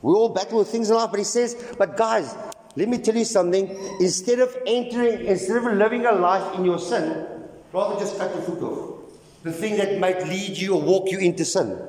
We 0.02 0.12
all 0.12 0.30
battle 0.30 0.60
with 0.60 0.68
things 0.68 0.90
in 0.90 0.96
life. 0.96 1.12
But 1.12 1.20
he 1.20 1.24
says, 1.24 1.74
But 1.78 1.96
guys, 1.96 2.36
let 2.76 2.90
me 2.90 2.98
tell 2.98 3.16
you 3.16 3.26
something. 3.26 3.70
Instead 4.00 4.40
of 4.40 4.56
entering, 4.68 5.26
instead 5.26 5.58
of 5.58 5.64
living 5.74 6.06
a 6.06 6.12
life 6.12 6.56
in 6.56 6.66
your 6.66 6.80
sin, 6.80 7.28
rather 7.72 7.98
just 8.00 8.18
cut 8.18 8.34
your 8.34 8.44
foot 8.44 8.64
off. 8.64 9.14
The 9.44 9.54
thing 9.54 9.78
that 9.78 10.00
might 10.00 10.28
lead 10.28 10.58
you 10.58 10.76
or 10.76 10.82
walk 10.82 11.12
you 11.12 11.20
into 11.20 11.46
sin. 11.46 11.80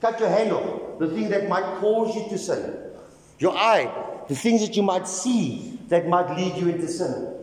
Cut 0.00 0.20
your 0.20 0.28
hand 0.28 0.52
off. 0.52 0.98
The 0.98 1.08
thing 1.08 1.28
that 1.30 1.48
might 1.48 1.80
cause 1.80 2.14
you 2.14 2.28
to 2.28 2.38
sin. 2.38 2.76
Your 3.38 3.56
eye. 3.56 3.90
The 4.28 4.34
things 4.34 4.60
that 4.66 4.76
you 4.76 4.82
might 4.82 5.08
see 5.08 5.78
that 5.88 6.08
might 6.08 6.36
lead 6.36 6.56
you 6.56 6.68
into 6.68 6.88
sin. 6.88 7.34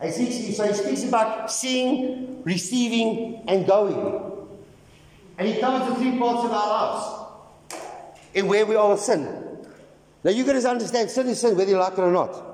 And 0.00 0.12
so 0.12 0.20
he 0.20 0.30
speaks 0.30 1.04
about 1.04 1.50
seeing, 1.50 2.42
receiving, 2.44 3.42
and 3.48 3.66
going. 3.66 4.46
And 5.38 5.48
he 5.48 5.60
covers 5.60 5.88
the 5.88 5.94
three 5.96 6.18
parts 6.18 6.44
of 6.44 6.50
our 6.50 6.68
lives 6.68 7.18
in 8.34 8.46
where 8.48 8.66
we 8.66 8.76
with 8.76 9.00
sin. 9.00 9.66
Now 10.24 10.30
you've 10.30 10.46
got 10.46 10.54
to 10.60 10.68
understand 10.68 11.10
sin 11.10 11.28
is 11.28 11.40
sin, 11.40 11.56
whether 11.56 11.70
you 11.70 11.78
like 11.78 11.92
it 11.92 12.00
or 12.00 12.12
not. 12.12 12.44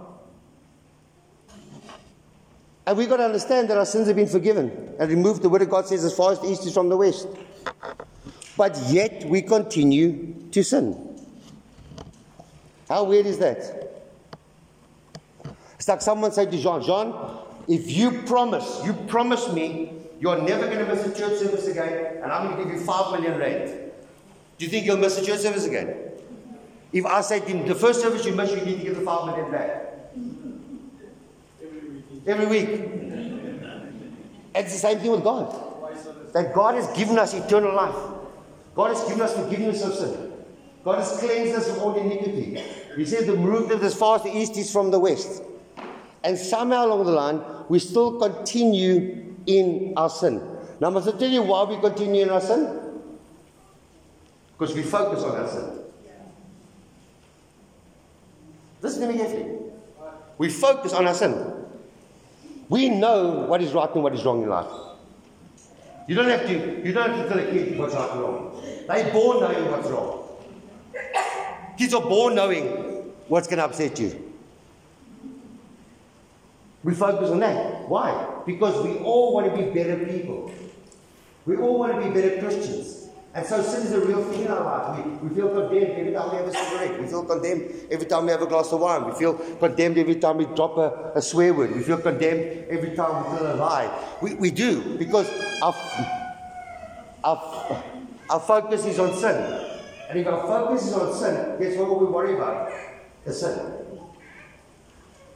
And 2.87 2.99
we've 2.99 3.09
got 3.09 3.17
to 3.17 3.25
understand 3.25 3.71
that 3.71 3.79
our 3.79 3.87
sins 3.87 4.07
have 4.07 4.17
been 4.17 4.29
forgiven 4.29 4.95
and 4.99 5.11
removed. 5.11 5.41
The 5.43 5.49
Word 5.49 5.63
of 5.63 5.71
God 5.71 5.87
says, 5.87 6.05
as 6.05 6.15
far 6.15 6.33
as 6.33 6.41
the 6.41 6.49
east 6.49 6.67
is 6.67 6.75
from 6.75 6.91
the 6.91 6.97
west. 6.97 7.27
But 8.57 8.79
yet 8.89 9.25
we 9.25 9.43
continue 9.43 10.35
to 10.53 10.63
sin. 10.63 11.19
How 12.89 13.05
weird 13.05 13.27
is 13.27 13.39
that? 13.39 13.59
It's 15.77 15.89
like 15.89 16.03
someone 16.03 16.33
said 16.33 16.51
to 16.53 16.59
John, 16.59 16.83
John, 16.83 17.41
if 17.67 17.91
you 17.91 18.23
promise, 18.23 18.83
you 18.85 18.93
promise 18.93 19.53
me 19.53 19.93
you're 20.21 20.41
never 20.41 20.67
going 20.67 20.79
to 20.79 20.87
miss 20.87 21.05
a 21.07 21.15
church 21.15 21.39
service 21.39 21.67
again, 21.67 22.23
and 22.23 22.33
I'm 22.33 22.47
going 22.47 22.57
to 22.57 22.65
give 22.65 22.81
you 22.81 22.87
five 22.87 23.13
million 23.13 23.39
rand. 23.39 23.93
Do 24.57 24.65
you 24.65 24.71
think 24.71 24.87
you'll 24.87 24.99
miss 24.99 25.19
a 25.19 25.25
church 25.25 25.41
service 25.41 25.67
again? 25.67 26.13
If 26.93 27.05
I 27.05 27.21
say 27.23 27.41
to 27.41 27.63
the 27.65 27.75
first 27.75 28.01
service 28.01 28.25
you 28.25 28.33
miss, 28.35 28.51
you 28.53 28.63
need 28.65 28.79
to 28.79 28.85
give 28.85 28.97
the 28.97 29.05
five 29.05 29.27
million 29.27 29.51
back. 29.51 29.81
Every 32.27 32.47
week. 32.47 32.69
It's 34.55 34.73
the 34.73 34.79
same 34.79 35.01
thing 35.01 35.11
with 35.11 35.25
God. 35.25 35.53
That 36.33 36.55
God 36.55 36.77
has 36.77 36.87
given 36.97 37.19
us 37.19 37.35
eternal 37.35 37.75
life. 37.75 38.14
God 38.75 38.89
has 38.97 39.05
given 39.05 39.23
us 39.23 39.35
forgiveness 39.35 39.83
of 39.85 39.95
sin. 39.95 40.33
God 40.85 40.99
has 40.99 41.19
cleansed 41.19 41.55
us 41.55 41.71
of 41.71 41.79
all 41.79 41.97
iniquity. 41.97 42.61
He 42.97 43.05
says 43.05 43.27
the 43.27 43.35
moved 43.35 43.73
as 43.73 43.95
far 43.95 44.17
as 44.17 44.23
the 44.23 44.37
east 44.37 44.57
is 44.57 44.71
from 44.71 44.91
the 44.91 44.99
west. 44.99 45.43
And 46.23 46.37
somehow 46.37 46.87
along 46.87 47.07
the 47.07 47.13
line, 47.13 47.41
we 47.69 47.79
still 47.79 48.19
continue 48.19 49.35
in 49.47 49.95
our 49.97 50.11
sin. 50.11 50.41
Now, 50.81 50.89
I 50.89 50.91
must 50.91 51.19
tell 51.19 51.31
you 51.31 51.43
why 51.43 51.65
we 51.65 51.79
continue 51.81 52.23
in 52.23 52.31
our 52.31 52.41
sin. 52.41 52.81
Because 54.59 54.75
we 54.75 54.83
focus 54.83 55.23
on 55.23 55.37
our 55.37 55.49
sin. 55.49 55.81
Listen 58.83 59.01
to 59.03 59.09
me 59.09 59.19
carefully. 59.19 59.59
We 60.37 60.51
focus 60.51 60.93
on 60.93 61.07
our 61.07 61.15
sin. 61.15 61.53
We 62.69 62.89
know 62.89 63.47
what 63.47 63.63
is 63.63 63.73
right 63.73 63.93
and 63.95 64.03
what 64.03 64.15
is 64.15 64.25
wrong 64.25 64.43
in 64.43 64.49
life. 64.49 64.71
You 66.07 66.15
don't 66.15 66.29
have 66.29 66.47
to. 66.47 66.87
You 66.87 66.93
don't 66.93 67.11
have 67.11 67.29
to 67.29 67.51
kid 67.51 67.79
what's 67.79 67.95
right 67.95 68.17
wrong. 68.17 68.63
They're 68.87 69.13
born 69.13 69.41
knowing 69.41 69.71
what's 69.71 69.89
wrong. 69.89 70.29
Kids 71.79 71.95
are 71.95 72.03
born 72.03 72.35
knowing 72.35 72.67
what's 73.29 73.47
going 73.47 73.59
to 73.59 73.65
upset 73.65 73.99
you. 73.99 74.33
We 76.83 76.95
focus 76.95 77.31
on 77.31 77.41
that. 77.41 77.89
Why? 77.89 78.43
Because 78.45 78.87
we 78.87 78.99
all 78.99 79.33
want 79.35 79.51
to 79.51 79.57
be 79.57 79.71
better 79.71 80.05
people. 80.05 80.53
We 81.47 81.57
all 81.57 81.79
want 81.79 81.95
to 81.95 82.09
be 82.09 82.15
better 82.15 82.39
Christians. 82.41 83.04
And 83.35 83.45
so 83.45 83.61
sin 83.63 83.83
is 83.83 83.93
a 83.93 84.01
real 84.01 84.23
thing 84.25 84.43
in 84.43 84.51
our 84.53 84.63
life. 84.63 85.05
We, 85.05 85.29
we 85.29 85.35
feel 85.35 85.49
condemned 85.49 85.99
every 85.99 86.13
time 86.13 86.31
we 86.31 86.37
have 86.37 86.47
a 86.47 86.55
cigarette. 86.55 87.01
We 87.01 87.09
feel 87.09 87.25
condemned 87.25 87.89
every 87.91 88.07
time 88.07 88.27
we 88.27 88.31
have 88.31 88.43
a 88.43 88.47
glass 88.47 88.73
of 88.73 88.81
wine. 88.81 89.07
We 89.07 89.13
feel 89.13 89.35
condemned 89.35 89.99
every 89.99 90.15
time 90.17 90.37
we 90.37 90.45
drop 90.45 90.79
a, 90.79 91.13
a 91.17 91.21
swear 91.21 91.53
word. 91.53 91.75
We 91.75 91.83
feel 91.83 91.99
condemned 91.99 92.67
every 92.71 92.95
time 92.95 93.25
we 93.25 93.37
tell 93.37 93.55
a 93.55 93.57
lie. 93.57 94.05
We, 94.23 94.35
we 94.35 94.51
do 94.53 94.97
because 94.97 95.29
our, 95.61 95.75
our, 97.25 97.85
our 98.31 98.41
focus 98.41 98.87
is 98.87 99.01
on 99.01 99.13
sin. 99.15 99.71
And 100.11 100.19
if 100.21 100.27
our 100.29 100.43
focus 100.43 100.87
is 100.87 100.93
on 100.93 101.13
sin, 101.13 101.59
guess 101.59 101.77
what 101.77 102.01
we 102.01 102.07
worry 102.07 102.37
about? 102.37 102.71
The 103.25 103.33
sin. 103.33 103.59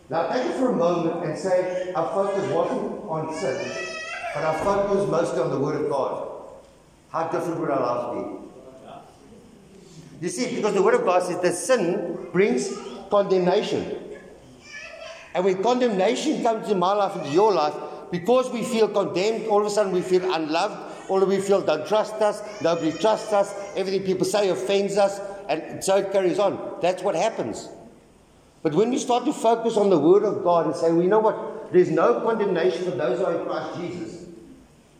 Now 0.08 0.28
take 0.28 0.46
it 0.46 0.54
for 0.54 0.70
a 0.70 0.76
moment 0.76 1.24
and 1.24 1.36
say 1.36 1.92
our 1.94 2.08
focus 2.10 2.48
wasn't 2.52 3.02
on 3.10 3.34
sin, 3.34 3.72
but 4.34 4.44
our 4.44 4.58
focus 4.58 4.98
was 4.98 5.10
mostly 5.10 5.40
on 5.40 5.50
the 5.50 5.58
Word 5.58 5.84
of 5.84 5.90
God. 5.90 6.27
How 7.10 7.28
different 7.28 7.60
would 7.60 7.70
our 7.70 7.80
lives 7.80 8.22
be? 8.22 8.48
You 10.20 10.28
see, 10.28 10.56
because 10.56 10.74
the 10.74 10.82
Word 10.82 10.94
of 10.94 11.04
God 11.04 11.22
says 11.22 11.40
that 11.40 11.54
sin 11.54 12.28
brings 12.32 12.76
condemnation. 13.08 13.98
And 15.34 15.44
when 15.44 15.62
condemnation 15.62 16.42
comes 16.42 16.66
to 16.68 16.74
my 16.74 16.92
life, 16.92 17.16
into 17.16 17.30
your 17.30 17.52
life, 17.52 17.74
because 18.10 18.50
we 18.50 18.64
feel 18.64 18.88
condemned, 18.88 19.46
all 19.46 19.60
of 19.60 19.66
a 19.66 19.70
sudden 19.70 19.92
we 19.92 20.00
feel 20.00 20.32
unloved, 20.34 20.76
all 21.08 21.22
of 21.22 21.28
we 21.28 21.40
feel 21.40 21.60
don't 21.60 21.86
trust 21.86 22.14
us, 22.14 22.42
nobody 22.60 22.92
trusts 22.92 23.32
us, 23.32 23.54
everything 23.76 24.02
people 24.02 24.24
say 24.26 24.48
offends 24.48 24.96
us, 24.96 25.20
and 25.48 25.82
so 25.82 25.96
it 25.96 26.12
carries 26.12 26.38
on. 26.38 26.78
That's 26.82 27.02
what 27.02 27.14
happens. 27.14 27.68
But 28.62 28.74
when 28.74 28.90
we 28.90 28.98
start 28.98 29.24
to 29.26 29.32
focus 29.32 29.76
on 29.76 29.88
the 29.88 29.98
Word 29.98 30.24
of 30.24 30.42
God 30.42 30.66
and 30.66 30.74
say, 30.74 30.90
well, 30.90 31.02
you 31.02 31.08
know 31.08 31.20
what? 31.20 31.72
There's 31.72 31.90
no 31.90 32.20
condemnation 32.20 32.84
for 32.84 32.90
those 32.90 33.18
who 33.18 33.24
are 33.24 33.38
in 33.38 33.46
Christ 33.46 33.80
Jesus. 33.80 34.27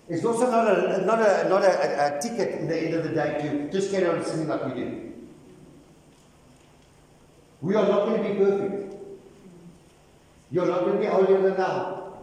It's 0.08 0.24
also 0.24 0.50
not 0.50 0.66
a, 0.66 1.04
not 1.04 1.18
a, 1.20 1.48
not 1.48 1.62
a, 1.62 2.12
a, 2.12 2.18
a 2.18 2.20
ticket 2.20 2.60
in 2.60 2.68
the 2.68 2.78
end 2.78 2.94
of 2.94 3.02
the 3.04 3.10
day 3.10 3.38
to 3.42 3.70
just 3.70 3.90
carry 3.90 4.06
on 4.06 4.24
sinning 4.24 4.48
like 4.48 4.64
we 4.66 4.72
do. 4.80 5.12
We 7.60 7.74
are 7.74 7.86
not 7.86 8.06
going 8.06 8.22
to 8.22 8.28
be 8.28 8.34
perfect. 8.38 8.94
You're 10.50 10.66
not 10.66 10.80
going 10.80 10.94
to 10.94 10.98
be 10.98 11.06
holier 11.06 11.42
than 11.42 11.56
thou. 11.56 12.14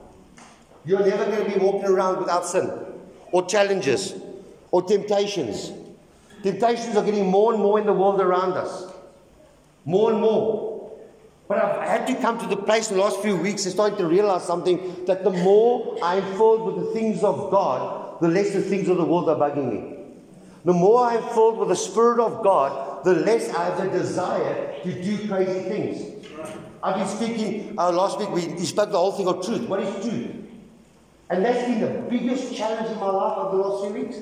You're 0.85 1.05
never 1.05 1.25
going 1.25 1.45
to 1.45 1.59
be 1.59 1.63
walking 1.63 1.85
around 1.85 2.19
without 2.19 2.45
sin 2.45 2.71
or 3.31 3.45
challenges 3.45 4.15
or 4.71 4.81
temptations. 4.81 5.71
Temptations 6.41 6.95
are 6.95 7.03
getting 7.03 7.27
more 7.27 7.53
and 7.53 7.61
more 7.61 7.79
in 7.79 7.85
the 7.85 7.93
world 7.93 8.19
around 8.21 8.53
us. 8.53 8.91
More 9.83 10.11
and 10.11 10.21
more. 10.21 10.74
But 11.47 11.59
I've 11.59 11.87
had 11.87 12.07
to 12.07 12.15
come 12.15 12.39
to 12.39 12.47
the 12.47 12.57
place 12.57 12.89
in 12.89 12.97
the 12.97 13.03
last 13.03 13.21
few 13.21 13.35
weeks 13.35 13.65
and 13.65 13.73
starting 13.73 13.97
to 13.99 14.07
realize 14.07 14.43
something 14.43 15.05
that 15.05 15.23
the 15.23 15.29
more 15.29 15.97
I'm 16.01 16.23
filled 16.33 16.65
with 16.65 16.85
the 16.85 16.91
things 16.91 17.23
of 17.23 17.51
God, 17.51 18.19
the 18.19 18.27
less 18.27 18.51
the 18.51 18.61
things 18.61 18.89
of 18.89 18.97
the 18.97 19.05
world 19.05 19.29
are 19.29 19.35
bugging 19.35 19.71
me. 19.71 19.97
The 20.63 20.73
more 20.73 21.05
I'm 21.05 21.21
filled 21.35 21.59
with 21.59 21.69
the 21.69 21.75
Spirit 21.75 22.19
of 22.19 22.43
God, 22.43 23.03
the 23.05 23.13
less 23.13 23.53
I 23.53 23.65
have 23.65 23.77
the 23.77 23.99
desire 23.99 24.73
to 24.81 25.03
do 25.03 25.27
crazy 25.27 25.59
things. 25.69 26.27
I've 26.81 26.95
been 26.95 27.07
speaking 27.07 27.75
uh, 27.77 27.91
last 27.91 28.17
week, 28.17 28.29
we, 28.29 28.47
we 28.47 28.65
spoke 28.65 28.89
the 28.91 28.97
whole 28.97 29.11
thing 29.11 29.27
of 29.27 29.45
truth. 29.45 29.67
What 29.69 29.79
is 29.81 30.03
truth? 30.03 30.31
And 31.29 31.45
that's 31.45 31.67
been 31.67 31.81
the 31.81 32.09
biggest 32.09 32.55
challenge 32.55 32.91
in 32.91 32.99
my 32.99 33.09
life 33.09 33.37
over 33.37 33.57
the 33.57 33.63
last 33.63 33.85
few 33.85 34.03
weeks. 34.03 34.17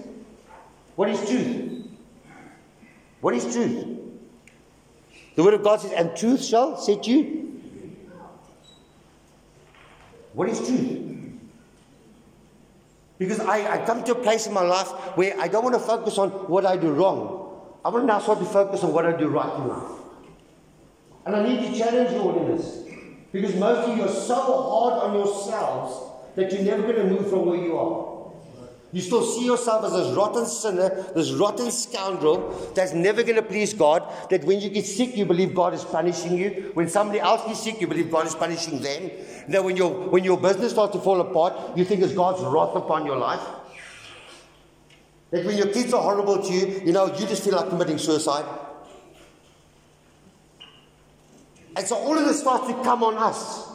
What 0.95 1.09
is 1.09 1.19
truth? 1.29 1.87
What 3.21 3.33
is 3.35 3.53
truth? 3.53 3.92
The 5.35 5.43
Word 5.43 5.55
of 5.55 5.63
God 5.63 5.81
says, 5.81 5.91
and 5.91 6.15
truth 6.15 6.43
shall 6.43 6.77
set 6.77 7.07
you. 7.07 7.61
What 10.33 10.49
is 10.49 10.59
truth? 10.59 10.99
Because 13.17 13.39
I, 13.39 13.81
I 13.81 13.85
come 13.85 14.03
to 14.03 14.11
a 14.11 14.15
place 14.15 14.47
in 14.47 14.53
my 14.53 14.63
life 14.63 14.89
where 15.15 15.39
I 15.39 15.47
don't 15.47 15.63
want 15.63 15.75
to 15.75 15.79
focus 15.79 16.17
on 16.17 16.29
what 16.29 16.65
I 16.65 16.77
do 16.77 16.91
wrong. 16.91 17.61
I 17.85 17.89
want 17.89 18.03
to 18.03 18.07
now 18.07 18.19
start 18.19 18.39
to 18.39 18.45
focus 18.45 18.83
on 18.83 18.93
what 18.93 19.05
I 19.05 19.11
do 19.15 19.27
right 19.27 19.53
in 19.59 19.67
life. 19.67 19.91
And 21.25 21.35
I 21.35 21.47
need 21.47 21.71
to 21.71 21.77
challenge 21.77 22.11
you 22.11 22.17
all 22.17 22.45
in 22.45 22.57
this. 22.57 22.83
Because 23.31 23.55
most 23.55 23.87
of 23.87 23.97
you 23.97 24.03
are 24.03 24.09
so 24.09 24.35
hard 24.35 24.93
on 25.03 25.13
yourselves 25.17 26.11
that 26.35 26.51
you're 26.51 26.63
never 26.63 26.83
going 26.83 26.95
to 26.95 27.05
move 27.05 27.29
from 27.29 27.45
where 27.45 27.59
you 27.59 27.77
are. 27.77 28.12
You 28.93 29.01
still 29.01 29.23
see 29.23 29.43
yourself 29.43 29.83
as 29.85 29.93
this 29.93 30.15
rotten 30.15 30.45
sinner, 30.45 30.89
this 31.15 31.31
rotten 31.31 31.71
scoundrel 31.71 32.71
that's 32.75 32.93
never 32.93 33.23
going 33.23 33.37
to 33.37 33.41
please 33.41 33.73
God. 33.73 34.03
That 34.29 34.43
when 34.43 34.61
you 34.61 34.69
get 34.69 34.85
sick, 34.85 35.17
you 35.17 35.25
believe 35.25 35.55
God 35.55 35.73
is 35.73 35.83
punishing 35.83 36.37
you. 36.37 36.69
When 36.75 36.87
somebody 36.87 37.19
else 37.19 37.43
gets 37.43 37.63
sick, 37.63 37.81
you 37.81 37.87
believe 37.87 38.11
God 38.11 38.27
is 38.27 38.35
punishing 38.35 38.79
them. 38.81 39.09
That 39.49 39.63
when, 39.63 39.75
your 39.75 39.89
when 40.09 40.23
your 40.23 40.39
business 40.39 40.73
starts 40.73 40.93
to 40.93 41.01
fall 41.01 41.19
apart, 41.21 41.75
you 41.75 41.83
think 41.85 42.03
it's 42.03 42.13
God's 42.13 42.43
wrath 42.43 42.75
upon 42.75 43.07
your 43.07 43.17
life. 43.17 43.41
That 45.31 45.43
when 45.43 45.57
your 45.57 45.73
kids 45.73 45.91
are 45.91 46.01
horrible 46.03 46.43
to 46.43 46.53
you, 46.53 46.83
you 46.85 46.91
know, 46.91 47.07
you 47.07 47.25
just 47.25 47.43
feel 47.43 47.55
like 47.55 47.69
committing 47.69 47.97
suicide. 47.97 48.45
And 51.75 51.87
so 51.87 51.95
all 51.95 52.15
of 52.15 52.25
this 52.25 52.41
starts 52.41 52.67
to 52.67 52.73
come 52.83 53.03
on 53.03 53.17
us. 53.17 53.72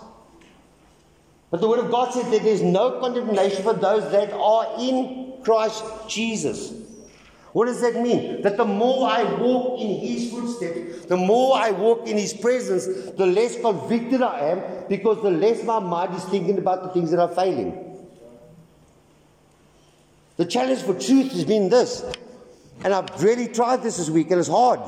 But 1.50 1.60
the 1.60 1.68
Word 1.68 1.80
of 1.80 1.90
God 1.90 2.12
says 2.12 2.30
that 2.30 2.42
there's 2.42 2.62
no 2.62 3.00
condemnation 3.00 3.62
for 3.62 3.72
those 3.72 4.10
that 4.12 4.32
are 4.32 4.74
in 4.78 5.34
Christ 5.42 5.82
Jesus. 6.08 6.74
What 7.52 7.66
does 7.66 7.80
that 7.80 8.02
mean? 8.02 8.42
That 8.42 8.58
the 8.58 8.64
more 8.64 9.08
I 9.08 9.24
walk 9.24 9.80
in 9.80 9.98
His 10.00 10.30
footsteps, 10.30 11.06
the 11.06 11.16
more 11.16 11.56
I 11.56 11.70
walk 11.70 12.06
in 12.06 12.18
His 12.18 12.34
presence, 12.34 12.86
the 13.16 13.26
less 13.26 13.58
convicted 13.58 14.22
I 14.22 14.50
am 14.50 14.88
because 14.88 15.22
the 15.22 15.30
less 15.30 15.64
my 15.64 15.78
mind 15.78 16.14
is 16.14 16.24
thinking 16.24 16.58
about 16.58 16.82
the 16.82 16.88
things 16.90 17.10
that 17.10 17.20
are 17.20 17.34
failing. 17.34 17.84
The 20.36 20.44
challenge 20.44 20.82
for 20.82 20.94
truth 20.94 21.32
has 21.32 21.44
been 21.44 21.68
this, 21.68 22.04
and 22.84 22.92
I've 22.92 23.22
really 23.22 23.48
tried 23.48 23.82
this 23.82 23.96
this 23.96 24.10
week, 24.10 24.30
and 24.30 24.38
it's 24.38 24.48
hard. 24.48 24.80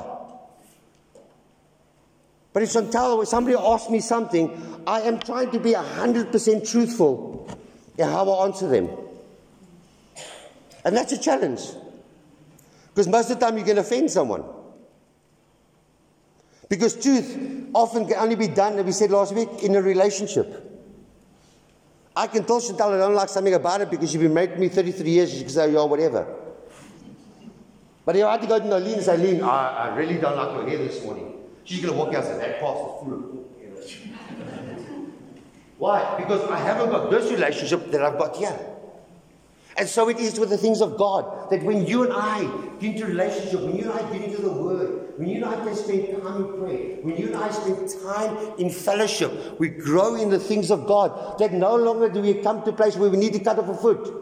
But 2.52 2.64
if 2.64 2.72
Chantal 2.72 3.18
or 3.18 3.26
somebody 3.26 3.56
asks 3.56 3.90
me 3.90 4.00
something, 4.00 4.82
I 4.86 5.02
am 5.02 5.20
trying 5.20 5.50
to 5.52 5.60
be 5.60 5.72
100% 5.72 6.70
truthful 6.70 7.48
in 7.96 8.08
how 8.08 8.28
I 8.30 8.46
answer 8.46 8.68
them. 8.68 8.88
And 10.84 10.96
that's 10.96 11.12
a 11.12 11.18
challenge. 11.18 11.60
Because 12.88 13.06
most 13.06 13.30
of 13.30 13.38
the 13.38 13.46
time 13.46 13.56
you 13.56 13.64
can 13.64 13.78
offend 13.78 14.10
someone. 14.10 14.42
Because 16.68 17.00
truth 17.00 17.68
often 17.74 18.06
can 18.06 18.16
only 18.16 18.36
be 18.36 18.48
done, 18.48 18.78
as 18.78 18.84
we 18.84 18.92
said 18.92 19.10
last 19.10 19.34
week, 19.34 19.48
in 19.62 19.74
a 19.76 19.82
relationship. 19.82 20.66
I 22.16 22.26
can 22.26 22.44
tell 22.44 22.60
Chantal 22.60 22.92
I 22.92 22.98
don't 22.98 23.14
like 23.14 23.28
something 23.28 23.54
about 23.54 23.80
it 23.82 23.90
because 23.90 24.10
she's 24.10 24.20
been 24.20 24.34
married 24.34 24.54
to 24.54 24.58
me 24.58 24.68
33 24.68 25.10
years. 25.10 25.32
She 25.32 25.40
can 25.40 25.48
say, 25.48 25.72
yeah, 25.72 25.84
whatever. 25.84 26.26
But 28.04 28.16
if 28.16 28.24
I 28.24 28.32
had 28.32 28.40
to 28.42 28.46
go 28.48 28.58
to 28.58 28.64
Nolene 28.64 28.94
and 28.94 29.02
say, 29.02 29.40
I, 29.40 29.88
I 29.88 29.96
really 29.96 30.18
don't 30.18 30.36
like 30.36 30.52
your 30.56 30.68
hair 30.68 30.78
this 30.78 31.04
morning. 31.04 31.39
She's 31.70 31.80
going 31.80 31.94
to 31.94 32.00
walk 32.00 32.12
out 32.14 32.24
and 32.24 32.40
say, 32.40 32.48
that 32.48 32.58
pastor's 32.58 32.98
full 32.98 33.14
of 33.14 33.22
Why? 35.78 36.16
Because 36.18 36.50
I 36.50 36.58
haven't 36.58 36.90
got 36.90 37.12
this 37.12 37.30
relationship 37.30 37.92
that 37.92 38.02
I've 38.02 38.18
got 38.18 38.34
here. 38.34 38.58
And 39.76 39.88
so 39.88 40.08
it 40.08 40.18
is 40.18 40.40
with 40.40 40.50
the 40.50 40.58
things 40.58 40.80
of 40.82 40.98
God 40.98 41.48
that 41.52 41.62
when 41.62 41.86
you 41.86 42.02
and 42.02 42.12
I 42.12 42.42
get 42.80 42.96
into 42.96 43.06
relationship, 43.06 43.60
when 43.60 43.76
you 43.76 43.84
and 43.88 43.92
I 43.92 44.12
get 44.12 44.20
into 44.20 44.42
the 44.42 44.50
Word, 44.50 45.16
when 45.16 45.28
you 45.28 45.36
and 45.36 45.44
I 45.44 45.64
can 45.64 45.76
spend 45.76 46.08
time 46.20 46.44
in 46.44 46.58
prayer, 46.58 46.96
when 47.02 47.16
you 47.16 47.28
and 47.28 47.36
I 47.36 47.52
spend 47.52 47.88
time 48.02 48.36
in 48.58 48.68
fellowship, 48.68 49.60
we 49.60 49.68
grow 49.68 50.16
in 50.16 50.28
the 50.28 50.40
things 50.40 50.72
of 50.72 50.88
God. 50.88 51.38
That 51.38 51.52
no 51.52 51.76
longer 51.76 52.08
do 52.08 52.20
we 52.20 52.34
come 52.34 52.64
to 52.64 52.70
a 52.70 52.72
place 52.72 52.96
where 52.96 53.10
we 53.10 53.16
need 53.16 53.34
to 53.34 53.38
cut 53.38 53.60
off 53.60 53.68
a 53.68 53.74
foot. 53.74 54.12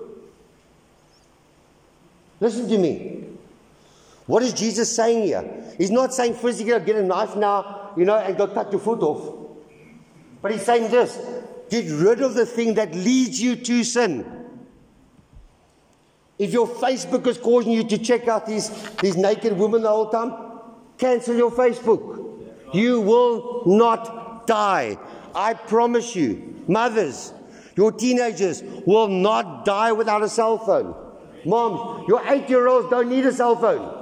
Listen 2.41 2.69
to 2.69 2.77
me. 2.77 3.18
What 4.29 4.43
is 4.43 4.53
Jesus 4.53 4.95
saying 4.95 5.25
here? 5.25 5.64
He's 5.79 5.91
not 5.91 6.12
saying 6.12 6.35
physically, 6.35 6.79
get 6.85 6.97
a 6.97 7.03
knife 7.03 7.35
now, 7.35 7.93
you 7.97 8.05
know, 8.05 8.17
and 8.17 8.37
go 8.37 8.47
cut 8.47 8.71
your 8.71 8.81
foot 8.81 9.01
off. 9.01 9.49
But 10.43 10.53
he's 10.53 10.62
saying 10.62 10.91
this 10.91 11.19
get 11.71 11.91
rid 11.91 12.21
of 12.21 12.35
the 12.35 12.45
thing 12.45 12.75
that 12.75 12.95
leads 12.95 13.41
you 13.41 13.57
to 13.57 13.83
sin. 13.83 14.27
If 16.38 16.53
your 16.53 16.69
Facebook 16.69 17.27
is 17.27 17.38
causing 17.38 17.73
you 17.73 17.85
to 17.85 17.97
check 17.97 18.29
out 18.29 18.47
these, 18.47 18.69
these 18.97 19.17
naked 19.17 19.55
women 19.55 19.83
the 19.83 19.88
whole 19.88 20.11
time, 20.11 20.61
cancel 20.99 21.35
your 21.35 21.51
Facebook. 21.51 22.45
You 22.75 23.01
will 23.01 23.62
not 23.64 24.47
die. 24.47 24.99
I 25.35 25.55
promise 25.55 26.14
you. 26.14 26.64
Mothers, 26.69 27.33
your 27.77 27.93
teenagers 27.93 28.62
will 28.85 29.09
not 29.09 29.64
die 29.64 29.93
without 29.93 30.23
a 30.23 30.29
cell 30.29 30.59
phone. 30.59 30.95
Moms, 31.47 32.07
your 32.09 32.23
eight 32.29 32.49
year 32.51 32.69
olds 32.69 32.91
don't 32.91 33.09
need 33.09 33.25
a 33.25 33.33
cell 33.33 33.57
phone. 33.57 33.98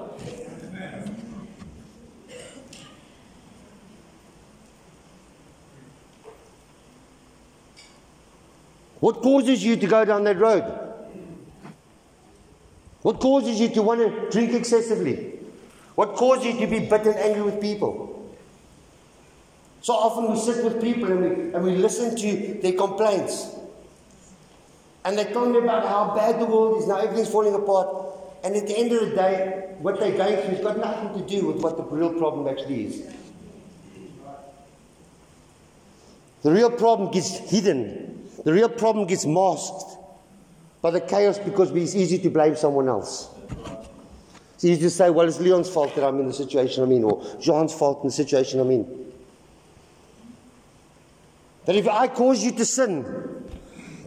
What 9.01 9.23
causes 9.23 9.63
you 9.65 9.77
to 9.77 9.87
go 9.87 10.05
down 10.05 10.25
that 10.25 10.39
road? 10.39 10.65
What 13.03 13.21
causes 13.21 13.61
you 13.61 13.69
to 13.69 13.83
want 13.83 14.01
to 14.01 14.31
drink 14.31 14.53
excessively? 14.55 15.39
What 15.95 16.15
causes 16.15 16.47
you 16.47 16.61
to 16.61 16.67
be 16.67 16.81
bitter 16.81 17.11
and 17.11 17.19
angry 17.19 17.43
with 17.43 17.61
people? 17.61 18.35
So 19.81 19.93
often 19.93 20.33
we 20.33 20.39
sit 20.39 20.65
with 20.65 20.83
people 20.83 21.13
and 21.13 21.21
we, 21.21 21.55
and 21.55 21.63
we 21.63 21.77
listen 21.77 22.17
to 22.17 22.59
their 22.61 22.73
complaints. 22.73 23.55
And 25.05 25.17
they 25.17 25.25
tell 25.25 25.47
me 25.47 25.59
about 25.59 25.87
how 25.87 26.17
bad 26.17 26.41
the 26.41 26.47
world 26.47 26.83
is 26.83 26.89
now, 26.89 26.97
everything's 26.97 27.31
falling 27.31 27.55
apart. 27.55 27.89
And 28.43 28.57
at 28.57 28.67
the 28.67 28.77
end 28.77 28.91
of 28.93 29.11
the 29.11 29.15
day, 29.15 29.75
what 29.79 30.01
they're 30.01 30.17
going 30.17 30.37
through 30.37 30.57
has 30.57 30.61
got 30.61 30.79
nothing 30.79 31.21
to 31.21 31.29
do 31.29 31.47
with 31.47 31.63
what 31.63 31.77
the 31.77 31.85
real 31.85 32.13
problem 32.15 32.49
actually 32.49 32.87
is. 32.87 33.03
The 36.43 36.51
real 36.51 36.71
problem 36.71 37.13
gets 37.13 37.39
hidden, 37.39 38.16
the 38.45 38.53
real 38.53 38.69
problem 38.69 39.07
gets 39.07 39.27
masked 39.27 39.99
by 40.83 40.91
the 40.91 41.01
chaos 41.01 41.39
because 41.39 41.71
it's 41.71 41.95
easy 41.95 42.19
to 42.19 42.31
blame 42.31 42.57
someone 42.57 42.89
else. 42.89 43.29
It's 44.55 44.65
easy 44.65 44.81
to 44.83 44.91
say, 44.91 45.11
well, 45.11 45.29
it's 45.29 45.41
Leon's 45.41 45.69
fault 45.69 45.95
that 45.97 46.05
I'm 46.05 46.19
in 46.21 46.27
the 46.27 46.33
situation 46.33 46.83
I'm 46.83 46.93
in, 46.93 47.05
or 47.05 47.25
Jean's 47.41 47.75
fault 47.75 48.03
in 48.03 48.09
the 48.09 48.13
situation 48.13 48.61
I'm 48.61 48.71
in. 48.71 49.13
That 51.67 51.77
if 51.77 51.89
I 51.89 52.09
cause 52.09 52.45
you 52.45 52.53
to 52.53 52.65
sin, 52.65 53.03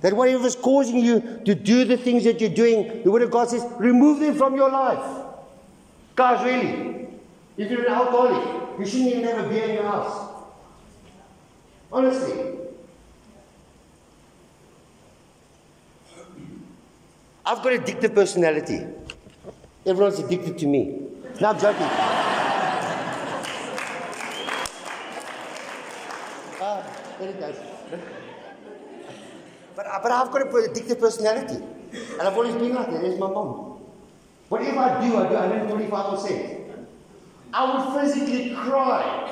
that 0.01 0.13
whatever 0.13 0.47
is 0.47 0.55
causing 0.55 0.99
you 0.99 1.41
to 1.45 1.53
do 1.53 1.83
the 1.83 1.97
things 1.97 2.23
that 2.23 2.39
you're 2.39 2.49
doing, 2.49 3.03
the 3.03 3.11
Word 3.11 3.23
of 3.23 3.31
God 3.31 3.49
says, 3.49 3.65
remove 3.77 4.21
them 4.21 4.35
from 4.35 4.55
your 4.55 4.71
life. 4.71 5.25
Guys, 6.15 6.43
really, 6.45 7.07
if 7.57 7.69
you're 7.69 7.85
an 7.85 7.91
alcoholic, 7.91 8.79
you 8.79 8.85
shouldn't 8.85 9.09
even 9.09 9.23
have 9.23 9.45
a 9.45 9.49
beer 9.49 9.65
in 9.65 9.75
your 9.75 9.83
house. 9.83 10.29
Honestly. 11.91 12.58
I've 17.45 17.63
got 17.63 17.73
addictive 17.73 18.13
personality. 18.13 18.85
Everyone's 19.85 20.19
addicted 20.19 20.57
to 20.59 20.67
me. 20.67 21.01
Now 21.39 21.51
I'm 21.51 21.59
joking. 21.59 21.81
uh, 26.61 26.83
goes. 27.39 27.55
But, 29.75 29.85
but 30.03 30.11
I've 30.11 30.31
got 30.31 30.41
an 30.41 30.47
addictive 30.49 30.99
personality. 30.99 31.63
And 31.93 32.21
I've 32.21 32.35
always 32.35 32.53
been 32.55 32.75
like 32.75 32.91
that. 32.91 33.01
There's 33.01 33.19
my 33.19 33.27
mom. 33.27 33.79
Whatever 34.49 34.79
I 34.79 35.07
do, 35.07 35.17
I 35.17 35.29
do 35.29 35.35
125%. 35.35 36.85
I 37.53 37.93
would 37.93 38.01
physically 38.01 38.55
cry 38.55 39.31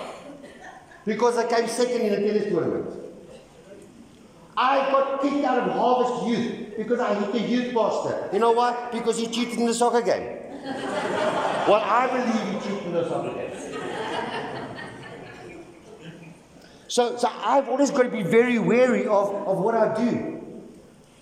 because 1.06 1.38
I 1.38 1.48
came 1.48 1.68
second 1.68 2.02
in 2.02 2.14
a 2.14 2.18
tennis 2.18 2.46
tournament. 2.46 3.07
I 4.58 4.90
got 4.92 5.22
kicked 5.22 5.46
out 5.46 5.60
of 5.60 5.72
Harvest 5.74 6.28
Youth 6.28 6.78
because 6.78 7.00
I 7.00 7.14
hit 7.14 7.32
the 7.32 7.40
youth 7.40 7.76
pastor. 7.76 8.30
You 8.34 8.40
know 8.40 8.52
why? 8.52 8.90
Because 8.92 9.18
he 9.18 9.28
cheated 9.28 9.60
in 9.60 9.68
the 9.68 9.74
soccer 9.74 10.02
game. 10.02 10.26
well, 11.68 11.76
I 11.76 12.08
believe 12.08 12.64
he 12.64 12.68
cheated 12.70 12.88
in 12.88 12.94
the 12.94 13.08
soccer 13.08 13.34
game. 13.34 13.48
So, 16.88 17.18
so 17.18 17.30
I've 17.44 17.70
always 17.70 17.92
got 17.92 18.04
to 18.04 18.10
be 18.10 18.24
very 18.24 18.58
wary 18.58 19.06
of, 19.06 19.30
of 19.48 19.60
what 19.60 19.76
I 19.76 19.94
do. 19.94 20.42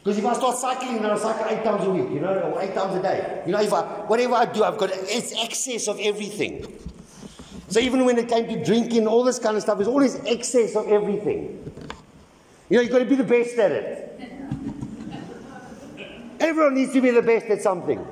Because 0.04 0.20
if 0.20 0.26
I 0.26 0.34
start 0.34 0.58
cycling, 0.58 1.02
then 1.02 1.12
I 1.12 1.18
cycle 1.18 1.48
eight 1.50 1.64
times 1.64 1.84
a 1.84 1.90
week, 1.90 2.10
you 2.12 2.20
know, 2.20 2.54
or 2.54 2.62
eight 2.62 2.76
times 2.76 2.96
a 2.96 3.02
day. 3.02 3.44
You 3.46 3.52
know, 3.52 3.62
if 3.62 3.74
I, 3.74 3.82
whatever 4.06 4.36
I 4.36 4.46
do, 4.46 4.64
I've 4.64 4.78
got, 4.78 4.92
it's 4.94 5.34
excess 5.44 5.88
of 5.88 6.00
everything. 6.00 6.72
So 7.68 7.80
even 7.80 8.06
when 8.06 8.18
it 8.20 8.30
came 8.30 8.48
to 8.48 8.64
drinking, 8.64 9.08
all 9.08 9.24
this 9.24 9.40
kind 9.40 9.58
of 9.58 9.64
stuff, 9.64 9.80
there's 9.80 9.88
always 9.88 10.24
excess 10.26 10.76
of 10.76 10.88
everything. 10.88 11.85
You 12.70 12.78
know, 12.78 12.82
you've 12.82 12.92
got 12.92 13.00
to 13.00 13.06
be 13.06 13.16
the 13.16 13.24
best 13.24 13.58
at 13.58 13.72
it. 13.72 14.12
Everyone 16.40 16.76
needs 16.76 16.94
to 16.94 17.02
be 17.02 17.12
the 17.12 17.22
best 17.22 17.46
at 17.48 17.62
something. 17.62 18.06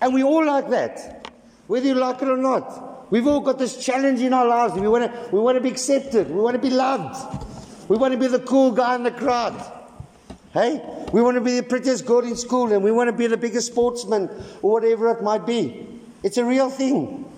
And 0.00 0.14
we 0.14 0.22
all 0.22 0.44
like 0.44 0.68
that, 0.70 1.30
whether 1.66 1.86
you 1.86 1.94
like 1.94 2.22
it 2.22 2.28
or 2.28 2.36
not. 2.36 3.10
We've 3.10 3.26
all 3.26 3.40
got 3.40 3.58
this 3.58 3.84
challenge 3.84 4.20
in 4.20 4.32
our 4.32 4.46
lives. 4.46 4.74
We 4.74 4.86
want 4.88 5.12
to, 5.12 5.28
we 5.32 5.40
want 5.40 5.56
to 5.56 5.60
be 5.60 5.68
accepted. 5.68 6.30
We 6.30 6.40
want 6.40 6.54
to 6.54 6.62
be 6.62 6.70
loved. 6.70 7.46
We 7.88 7.96
want 7.96 8.12
to 8.12 8.18
be 8.18 8.28
the 8.28 8.38
cool 8.38 8.70
guy 8.70 8.94
in 8.94 9.02
the 9.02 9.10
crowd. 9.10 9.60
Hey? 10.52 10.80
We 11.12 11.22
want 11.22 11.36
to 11.36 11.40
be 11.40 11.56
the 11.56 11.62
prettiest 11.62 12.06
girl 12.06 12.20
in 12.20 12.36
school 12.36 12.72
and 12.72 12.84
we 12.84 12.92
want 12.92 13.08
to 13.08 13.16
be 13.16 13.26
the 13.26 13.36
biggest 13.36 13.68
sportsman 13.68 14.28
or 14.62 14.72
whatever 14.72 15.10
it 15.10 15.22
might 15.22 15.44
be. 15.44 15.88
It's 16.22 16.36
a 16.36 16.44
real 16.44 16.70
thing. 16.70 17.30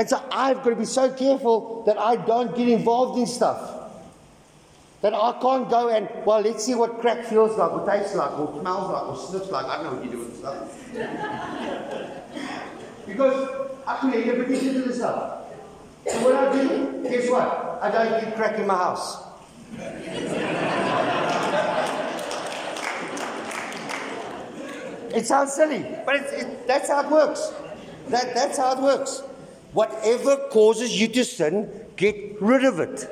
And 0.00 0.08
so 0.08 0.16
I've 0.32 0.56
got 0.62 0.70
to 0.70 0.76
be 0.76 0.86
so 0.86 1.12
careful 1.12 1.82
that 1.84 1.98
I 1.98 2.16
don't 2.16 2.56
get 2.56 2.70
involved 2.70 3.18
in 3.18 3.26
stuff. 3.26 3.92
That 5.02 5.12
I 5.12 5.38
can't 5.42 5.68
go 5.68 5.90
and, 5.90 6.08
well, 6.24 6.40
let's 6.40 6.64
see 6.64 6.74
what 6.74 7.02
crack 7.02 7.26
feels 7.26 7.58
like, 7.58 7.70
or 7.70 7.86
tastes 7.86 8.14
like, 8.14 8.32
or 8.38 8.62
smells 8.62 8.90
like, 8.90 9.08
or 9.08 9.16
sniffs 9.18 9.50
like. 9.50 9.66
I 9.66 9.76
don't 9.76 9.84
know 9.84 9.92
what 9.96 10.04
you 10.06 10.10
do 10.10 10.20
with 10.20 10.38
stuff. 10.38 10.74
because 13.06 13.76
I 13.86 13.98
can 13.98 14.10
get 14.12 14.38
addicted 14.38 14.72
to 14.72 14.80
this 14.80 14.96
stuff. 14.96 15.42
So 16.08 16.24
what 16.24 16.34
I 16.34 16.50
do, 16.50 17.02
guess 17.02 17.28
what? 17.28 17.78
I 17.82 17.90
don't 17.90 18.24
keep 18.24 18.34
crack 18.36 18.58
in 18.58 18.66
my 18.66 18.76
house. 18.76 19.22
it 25.14 25.26
sounds 25.26 25.52
silly, 25.52 25.84
but 26.06 26.16
it, 26.16 26.66
that's 26.66 26.88
how 26.88 27.02
it 27.02 27.10
works. 27.10 27.52
That, 28.08 28.34
that's 28.34 28.56
how 28.56 28.78
it 28.78 28.82
works. 28.82 29.24
Whatever 29.72 30.36
causes 30.50 31.00
you 31.00 31.08
to 31.08 31.24
sin, 31.24 31.70
get 31.96 32.40
rid 32.40 32.64
of 32.64 32.80
it. 32.80 33.08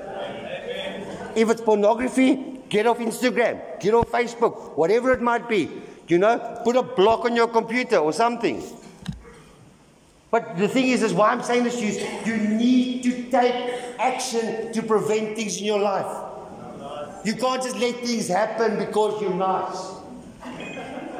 If 1.37 1.51
it's 1.51 1.61
pornography, 1.61 2.61
get 2.69 2.87
off 2.87 2.99
Instagram, 2.99 3.81
get 3.81 3.95
off 3.95 4.11
Facebook, 4.11 4.77
whatever 4.77 5.13
it 5.13 5.23
might 5.23 5.49
be. 5.49 5.71
You 6.09 6.19
know, 6.19 6.61
put 6.65 6.75
a 6.75 6.83
block 6.83 7.25
on 7.27 7.37
your 7.37 7.49
computer 7.49 7.99
or 7.99 8.13
something. 8.13 8.63
But 10.31 10.59
the 10.59 10.69
thing 10.69 10.89
is, 10.89 11.03
is 11.03 11.15
why 11.15 11.31
I'm 11.31 11.43
saying 11.43 11.65
this 11.65 11.77
to 11.77 11.81
you 11.81 11.89
is 11.89 12.27
you 12.27 12.37
need 12.37 13.03
to 13.05 13.31
take 13.31 13.99
action 13.99 14.73
to 14.73 14.83
prevent 14.83 15.37
things 15.37 15.59
in 15.59 15.65
your 15.65 15.79
life. 15.81 16.29
You 17.25 17.35
can't 17.35 17.63
just 17.63 17.77
let 17.79 17.97
things 17.97 18.29
happen 18.29 18.79
because 18.79 19.21
you're 19.21 19.35
nice. 19.35 19.98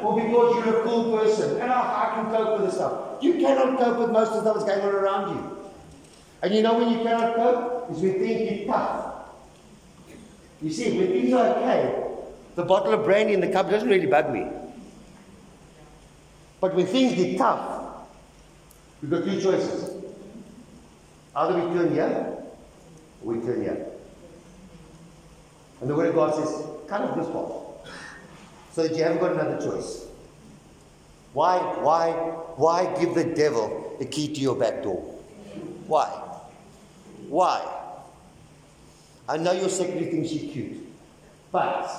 Or 0.01 0.15
because 0.15 0.65
you're 0.65 0.81
a 0.81 0.83
cool 0.83 1.17
person. 1.17 1.59
And 1.61 1.71
I, 1.71 1.79
I 1.79 2.15
can 2.15 2.31
cope 2.31 2.59
with 2.59 2.69
this 2.69 2.75
stuff. 2.75 3.21
You 3.21 3.33
cannot 3.35 3.77
cope 3.77 3.99
with 3.99 4.11
most 4.11 4.31
of 4.31 4.35
the 4.35 4.41
stuff 4.41 4.65
that's 4.65 4.69
going 4.69 4.81
on 4.81 4.95
around 4.95 5.35
you. 5.35 5.57
And 6.41 6.53
you 6.53 6.61
know 6.61 6.77
when 6.77 6.89
you 6.89 7.03
cannot 7.03 7.35
cope? 7.35 7.91
Is 7.91 7.99
when 7.99 8.13
things 8.19 8.49
get 8.49 8.67
tough. 8.67 9.15
You 10.61 10.71
see, 10.71 10.97
when 10.97 11.07
things 11.07 11.33
are 11.33 11.55
okay, 11.57 12.03
the 12.55 12.63
bottle 12.63 12.93
of 12.93 13.03
brandy 13.03 13.33
in 13.33 13.41
the 13.41 13.47
cup 13.49 13.69
doesn't 13.69 13.89
really 13.89 14.07
bug 14.07 14.31
me. 14.31 14.47
But 16.61 16.75
when 16.75 16.85
things 16.85 17.15
get 17.15 17.37
tough, 17.37 17.79
We've 19.01 19.11
got 19.11 19.23
two 19.23 19.41
choices. 19.41 20.03
Either 21.35 21.55
we 21.55 21.73
turn 21.73 21.93
here, 21.93 22.37
or 23.23 23.33
we 23.33 23.45
turn 23.45 23.61
here. 23.61 23.87
And 25.79 25.89
the 25.89 25.95
Word 25.95 26.09
of 26.09 26.15
God 26.15 26.35
says, 26.35 26.65
kind 26.87 27.05
of 27.05 27.15
this 27.15 27.27
path. 27.27 27.68
So 28.79 28.87
that 28.87 28.95
you 28.95 29.03
haven't 29.03 29.19
got 29.19 29.33
another 29.33 29.59
choice. 29.59 30.05
Why, 31.33 31.57
why, 31.81 32.11
why 32.55 32.97
give 32.97 33.13
the 33.13 33.25
devil 33.25 33.97
the 33.99 34.05
key 34.05 34.33
to 34.33 34.39
your 34.39 34.55
back 34.55 34.83
door? 34.83 35.01
Why? 35.85 36.07
Why? 37.27 37.61
I 39.27 39.35
know 39.35 39.51
your 39.51 39.67
secretary 39.67 40.09
thinks 40.09 40.31
you're 40.31 40.53
cute, 40.53 40.87
but 41.51 41.89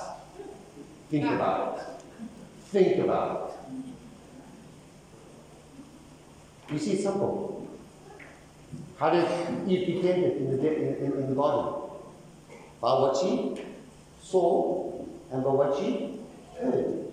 think 1.11 1.25
about 1.25 1.77
it. 1.77 1.85
Think 2.69 2.97
about 2.97 3.53
it. 6.67 6.73
You 6.73 6.79
see, 6.79 6.93
it's 6.93 7.03
simple. 7.03 7.67
How 8.97 9.11
did 9.11 9.69
Eve 9.69 10.01
tempted 10.01 10.37
in 10.37 10.57
the, 10.57 10.75
in, 10.75 11.13
in 11.13 11.29
the 11.29 11.35
garden? 11.35 11.91
By 12.81 12.93
what 12.93 13.17
she 13.17 13.61
saw 14.19 15.05
and 15.31 15.43
by 15.43 15.49
what 15.51 15.77
she 15.77 16.20
heard. 16.61 17.11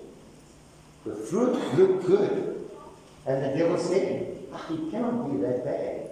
The 1.05 1.15
fruit 1.15 1.55
looked 1.75 2.07
good. 2.07 2.71
And 3.27 3.45
the 3.45 3.59
devil 3.59 3.79
said, 3.79 4.37
ah, 4.53 4.65
it 4.71 4.91
cannot 4.91 5.31
be 5.31 5.41
that 5.43 5.65
bad. 5.65 6.11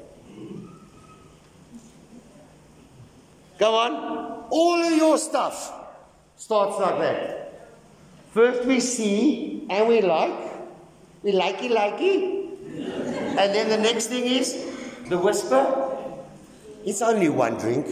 Come 3.58 3.74
on. 3.74 4.46
All 4.50 4.82
of 4.82 4.92
your 4.92 5.18
stuff 5.18 5.72
starts 6.36 6.78
like 6.78 6.98
that. 6.98 7.70
First 8.32 8.66
we 8.66 8.80
see 8.80 9.66
and 9.70 9.88
we 9.88 10.02
like. 10.02 10.52
We 11.22 11.32
likey 11.32 11.70
likey. 11.72 12.46
And 13.36 13.54
then 13.54 13.68
the 13.68 13.78
next 13.78 14.06
thing 14.08 14.24
is 14.24 14.52
the 15.08 15.18
whisper. 15.18 15.64
It's 16.84 17.02
only 17.02 17.28
one 17.28 17.56
drink. 17.56 17.86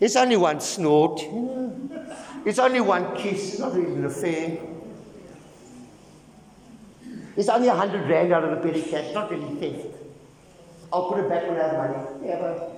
It's 0.00 0.16
only 0.16 0.36
one 0.36 0.60
snort. 0.60 1.20
It's 2.44 2.58
only 2.58 2.80
one 2.80 3.16
kiss. 3.16 3.50
It's 3.50 3.58
not 3.58 3.74
really 3.74 3.92
an 3.94 4.04
affair. 4.04 4.58
It's 7.36 7.48
only 7.48 7.68
a 7.68 7.74
hundred 7.74 8.08
rand 8.08 8.32
out 8.32 8.44
of 8.44 8.50
the 8.50 8.68
petty 8.68 8.82
cash. 8.82 9.14
Not 9.14 9.30
really 9.30 9.54
theft. 9.56 9.96
I'll 10.92 11.08
put 11.08 11.20
it 11.20 11.28
back 11.28 11.48
when 11.48 11.58
I 11.58 11.68
have 11.68 11.76
money. 11.76 12.26
Yeah, 12.26 12.38
but. 12.40 12.68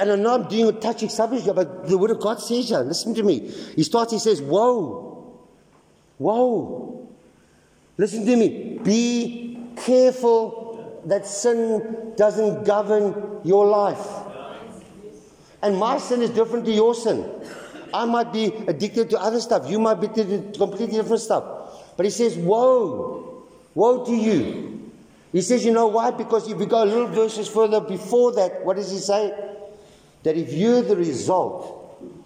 And 0.00 0.12
I 0.12 0.16
know 0.16 0.34
I'm 0.34 0.48
doing 0.48 0.68
a 0.68 0.72
touching 0.72 1.08
subject 1.08 1.46
but 1.54 1.88
the 1.88 1.98
Word 1.98 2.12
of 2.12 2.20
God 2.20 2.40
says 2.40 2.70
listen 2.70 3.14
to 3.14 3.22
me. 3.22 3.50
He 3.74 3.82
starts, 3.82 4.12
he 4.12 4.18
says, 4.18 4.40
Whoa, 4.40 5.40
whoa. 6.18 7.08
Listen 7.96 8.24
to 8.24 8.36
me. 8.36 8.78
Be 8.82 9.58
careful 9.76 11.02
that 11.04 11.26
sin 11.26 12.12
doesn't 12.16 12.64
govern 12.64 13.40
your 13.44 13.66
life. 13.66 14.17
And 15.62 15.76
my 15.76 15.98
sin 15.98 16.22
is 16.22 16.30
different 16.30 16.64
to 16.66 16.72
your 16.72 16.94
sin. 16.94 17.28
I 17.92 18.04
might 18.04 18.32
be 18.32 18.46
addicted 18.66 19.10
to 19.10 19.20
other 19.20 19.40
stuff. 19.40 19.68
You 19.70 19.78
might 19.78 20.00
be 20.00 20.06
addicted 20.06 20.54
to 20.54 20.58
completely 20.58 20.96
different 20.96 21.22
stuff. 21.22 21.94
But 21.96 22.04
he 22.04 22.10
says, 22.10 22.36
Woe, 22.36 23.44
woe 23.74 24.04
to 24.04 24.12
you. 24.12 24.92
He 25.32 25.40
says, 25.40 25.64
You 25.64 25.72
know 25.72 25.86
why? 25.86 26.10
Because 26.10 26.50
if 26.50 26.58
you 26.58 26.66
go 26.66 26.84
a 26.84 26.86
little 26.86 27.08
verses 27.08 27.48
further 27.48 27.80
before 27.80 28.32
that, 28.32 28.64
what 28.64 28.76
does 28.76 28.90
he 28.90 28.98
say? 28.98 29.32
That 30.22 30.36
if 30.36 30.52
you're 30.52 30.82
the 30.82 30.96
result 30.96 31.74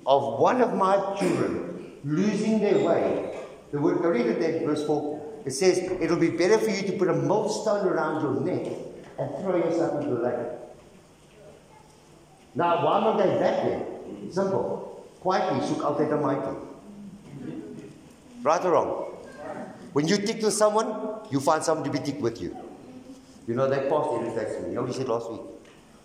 of 0.05 0.39
one 0.41 0.61
of 0.61 0.75
my 0.75 1.17
children 1.19 1.93
losing 2.05 2.61
their 2.61 2.85
way, 2.85 3.39
the 3.71 3.81
word, 3.81 4.05
I 4.05 4.09
read 4.09 4.27
it 4.27 4.41
there, 4.41 4.67
verse 4.67 4.85
4. 4.87 5.43
It 5.45 5.53
says, 5.53 5.79
it'll 5.79 6.19
be 6.19 6.31
better 6.31 6.59
for 6.59 6.71
you 6.71 6.83
to 6.83 6.93
put 6.93 7.09
a 7.09 7.15
millstone 7.15 7.87
around 7.87 8.23
your 8.23 8.41
neck 8.41 8.73
and 9.19 9.43
throw 9.43 9.57
yourself 9.57 10.03
into 10.03 10.15
the 10.15 10.23
lake. 10.23 10.62
Now, 12.55 12.85
why 12.85 12.99
I 12.99 13.01
going 13.17 13.39
back 13.41 13.65
there? 13.65 13.87
Simple. 14.31 15.07
Quietly, 15.21 15.61
soek 15.69 15.83
altyd 15.89 16.13
'n 16.13 16.21
maatjie. 16.23 16.57
Right 18.43 18.65
or 18.65 18.71
wrong? 18.73 18.91
When 19.93 20.09
you 20.09 20.17
tick 20.17 20.43
with 20.43 20.53
someone, 20.53 20.89
you 21.31 21.41
find 21.41 21.63
someone 21.63 21.85
to 21.85 21.91
be 21.91 21.99
tick 21.99 22.21
with 22.21 22.41
you. 22.43 22.57
You 23.47 23.55
know, 23.55 23.69
that 23.69 23.89
pastor 23.89 24.17
irritates 24.25 24.61
me. 24.63 24.69
You 24.69 24.75
know 24.75 24.83
what 24.83 24.91
he 24.91 24.97
said 24.97 25.09
last 25.09 25.31
week? 25.31 25.41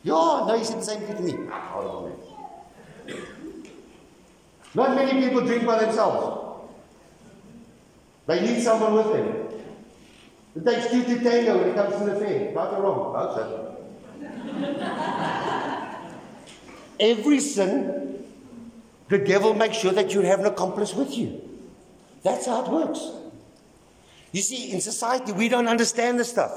Yeah, 0.04 0.46
no, 0.48 0.56
he 0.58 0.64
said 0.64 0.78
the 0.80 0.84
same 0.84 1.02
thing 1.02 1.16
to 1.18 1.24
me. 1.24 1.34
Oh, 1.52 1.60
Hold 1.74 1.86
on, 1.96 2.04
man. 2.10 2.18
Not 4.76 4.96
many 4.96 5.22
people 5.22 5.42
drink 5.42 5.66
by 5.66 5.80
themselves. 5.84 6.44
They 8.28 8.42
need 8.42 8.62
someone 8.62 8.94
with 8.94 9.08
them. 9.14 9.28
It 10.56 10.66
takes 10.66 10.92
two 10.92 11.04
to 11.04 11.20
tango 11.24 11.58
when 11.60 11.70
it 11.70 11.76
comes 11.76 11.96
to 11.98 12.04
the 12.06 12.16
fair. 12.20 12.52
Right 12.54 12.74
or 12.74 12.82
wrong? 12.82 13.14
Right, 13.14 13.36
Every 17.00 17.40
sin, 17.40 18.26
the 19.10 19.18
devil 19.18 19.54
makes 19.54 19.78
sure 19.78 19.92
that 19.92 20.14
you 20.14 20.22
have 20.22 20.40
an 20.40 20.46
accomplice 20.46 20.94
with 20.94 21.18
you. 21.18 21.42
That's 22.24 22.46
how 22.46 22.66
it 22.66 22.72
works. 22.72 23.00
You 24.32 24.42
see, 24.42 24.72
in 24.72 24.82
society, 24.82 25.32
we 25.32 25.50
don't 25.50 25.68
understand 25.68 26.20
this 26.20 26.30
stuff. 26.30 26.52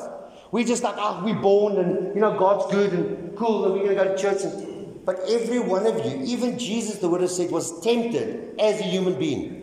We're 0.50 0.66
just 0.66 0.82
like, 0.82 0.96
ah, 0.98 1.20
oh, 1.20 1.24
we're 1.24 1.40
born 1.40 1.76
and, 1.76 2.14
you 2.14 2.20
know, 2.20 2.36
God's 2.36 2.72
good 2.72 2.92
and 2.92 3.36
cool, 3.36 3.66
and 3.66 3.74
we're 3.74 3.84
going 3.84 3.96
to 3.96 4.04
go 4.04 4.16
to 4.16 4.20
church. 4.20 4.42
And, 4.42 5.04
but 5.04 5.20
every 5.28 5.60
one 5.60 5.86
of 5.86 6.04
you, 6.04 6.22
even 6.24 6.58
Jesus, 6.58 6.98
the 6.98 7.08
word 7.08 7.20
has 7.20 7.36
said, 7.36 7.50
was 7.50 7.80
tempted 7.80 8.58
as 8.58 8.80
a 8.80 8.84
human 8.84 9.18
being. 9.18 9.60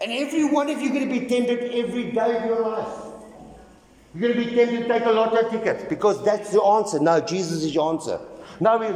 And 0.00 0.12
every 0.12 0.44
one 0.44 0.70
of 0.70 0.80
you 0.80 0.90
going 0.90 1.08
to 1.08 1.20
be 1.20 1.26
tempted 1.26 1.74
every 1.74 2.12
day 2.12 2.36
of 2.36 2.44
your 2.44 2.60
life. 2.60 3.04
You're 4.14 4.32
going 4.32 4.44
to 4.44 4.50
be 4.50 4.56
tempted 4.56 4.82
to 4.82 4.88
take 4.88 5.04
a 5.06 5.10
lotto 5.10 5.50
ticket 5.50 5.88
because 5.88 6.24
that's 6.24 6.50
the 6.50 6.62
answer. 6.62 7.00
No, 7.00 7.20
Jesus 7.20 7.64
is 7.64 7.74
your 7.74 7.92
answer. 7.92 8.20
No, 8.60 8.78
we 8.78 8.86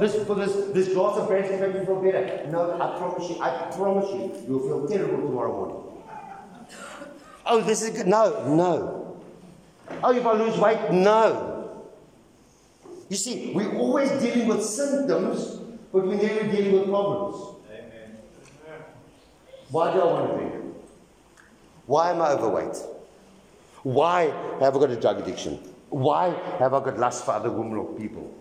this 0.00 0.26
for 0.26 0.34
this 0.34 0.54
this 0.74 0.92
glass 0.92 1.16
of 1.18 1.28
bread 1.28 1.44
to 1.46 1.66
make 1.66 1.74
you 1.74 1.84
feel 1.84 2.02
better. 2.02 2.46
No, 2.50 2.74
I 2.74 2.98
promise 2.98 3.30
you, 3.30 3.40
I 3.40 3.70
promise 3.74 4.10
you, 4.10 4.44
you'll 4.46 4.60
feel 4.60 4.86
terrible 4.86 5.28
tomorrow 5.28 5.52
morning. 5.52 5.86
Oh, 7.46 7.60
this 7.60 7.82
is 7.82 7.96
good. 7.96 8.06
No, 8.06 8.44
no. 8.54 9.22
Oh, 10.02 10.12
if 10.12 10.26
I 10.26 10.32
lose 10.32 10.58
weight, 10.58 10.90
no. 10.90 11.82
You 13.08 13.16
see, 13.16 13.52
we're 13.54 13.74
always 13.76 14.10
dealing 14.20 14.48
with 14.48 14.64
symptoms, 14.64 15.60
but 15.92 16.06
we're 16.06 16.16
never 16.16 16.50
dealing 16.50 16.72
with 16.72 16.88
problems. 16.88 17.56
Amen. 17.70 18.18
Why 19.70 19.92
do 19.92 20.00
I 20.00 20.04
want 20.04 20.30
to 20.30 20.36
drink? 20.36 20.74
Why 21.86 22.10
am 22.10 22.20
I 22.20 22.32
overweight? 22.32 22.76
Why 23.84 24.24
have 24.58 24.76
I 24.76 24.78
got 24.80 24.90
a 24.90 25.00
drug 25.00 25.20
addiction? 25.20 25.54
Why 25.88 26.30
have 26.58 26.74
I 26.74 26.84
got 26.84 26.98
lust 26.98 27.24
for 27.24 27.30
other 27.30 27.50
women 27.50 27.78
or 27.78 27.94
people? 27.94 28.34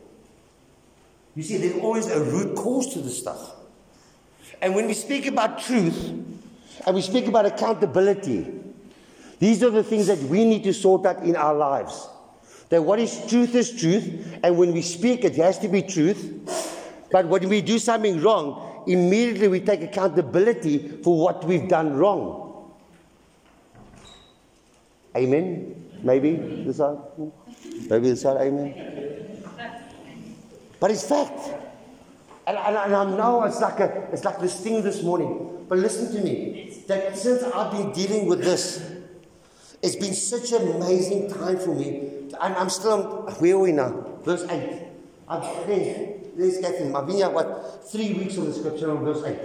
You 1.36 1.44
see, 1.44 1.58
there's 1.58 1.82
always 1.82 2.08
a 2.08 2.24
root 2.24 2.56
cause 2.56 2.94
to 2.94 3.00
this 3.00 3.20
stuff. 3.20 3.52
And 4.62 4.74
when 4.74 4.88
we 4.88 4.94
speak 4.94 5.28
about 5.28 5.60
truth 5.60 6.10
and 6.86 6.96
we 6.96 7.02
speak 7.02 7.28
about 7.28 7.46
accountability, 7.46 8.54
these 9.40 9.62
are 9.64 9.70
the 9.70 9.84
things 9.84 10.08
that 10.08 10.20
we 10.20 10.46
need 10.46 10.64
to 10.64 10.74
sort 10.74 11.06
out 11.06 11.24
in 11.24 11.36
our 11.36 11.54
lives. 11.54 12.08
That 12.70 12.82
what 12.82 13.00
is 13.00 13.26
truth 13.28 13.54
is 13.54 13.80
truth, 13.80 14.40
and 14.44 14.58
when 14.58 14.74
we 14.74 14.82
speak, 14.82 15.24
it 15.24 15.36
has 15.36 15.60
to 15.60 15.68
be 15.68 15.82
truth. 15.82 16.82
But 17.12 17.28
when 17.28 17.48
we 17.50 17.62
do 17.62 17.80
something 17.80 18.22
wrong, 18.22 18.84
immediately 18.88 19.48
we 19.50 19.60
take 19.60 19.82
accountability 19.82 21.00
for 21.04 21.20
what 21.20 21.44
we've 21.44 21.68
done 21.68 21.96
wrong. 21.96 22.74
Amen? 25.16 25.90
Maybe 26.02 26.36
this 26.66 26.78
side? 26.78 26.98
Maybe 27.90 28.10
this 28.10 28.22
side, 28.22 28.38
amen? 28.38 28.95
But 30.80 30.92
it's 30.92 31.08
fact. 31.08 31.40
And, 32.48 32.58
and, 32.58 32.76
and, 32.76 32.96
I 32.96 33.04
know 33.18 33.44
it's 33.44 33.60
like, 33.60 33.80
a, 33.80 34.08
it's 34.12 34.24
like 34.24 34.40
this 34.40 34.60
thing 34.60 34.84
this 34.84 35.02
morning. 35.02 35.66
But 35.68 35.80
listen 35.80 36.14
to 36.16 36.24
me. 36.24 36.72
That 36.88 37.18
since 37.18 37.44
I've 37.44 37.72
been 37.72 37.92
dealing 37.92 38.28
with 38.28 38.44
this, 38.44 38.92
it's 39.82 39.96
been 39.96 40.14
such 40.14 40.52
an 40.52 40.76
amazing 40.76 41.32
time 41.32 41.58
for 41.58 41.74
me. 41.74 42.30
And 42.42 42.56
I'm 42.56 42.70
still, 42.70 43.24
where 43.40 43.56
are 43.56 43.60
we 43.60 43.72
now? 43.72 44.20
Verse 44.24 44.46
8. 44.50 44.82
I've 45.28 45.68
been, 45.68 46.32
there's 46.36 46.60
Catherine. 46.60 46.96
I've 46.96 47.08
been 47.08 47.18
here, 47.18 47.30
what, 47.30 47.90
three 47.92 48.14
weeks 48.14 48.38
on 48.38 48.46
the 48.46 48.54
scripture 48.54 48.92
on 48.92 49.04
verse 49.04 49.24
8. 49.24 49.38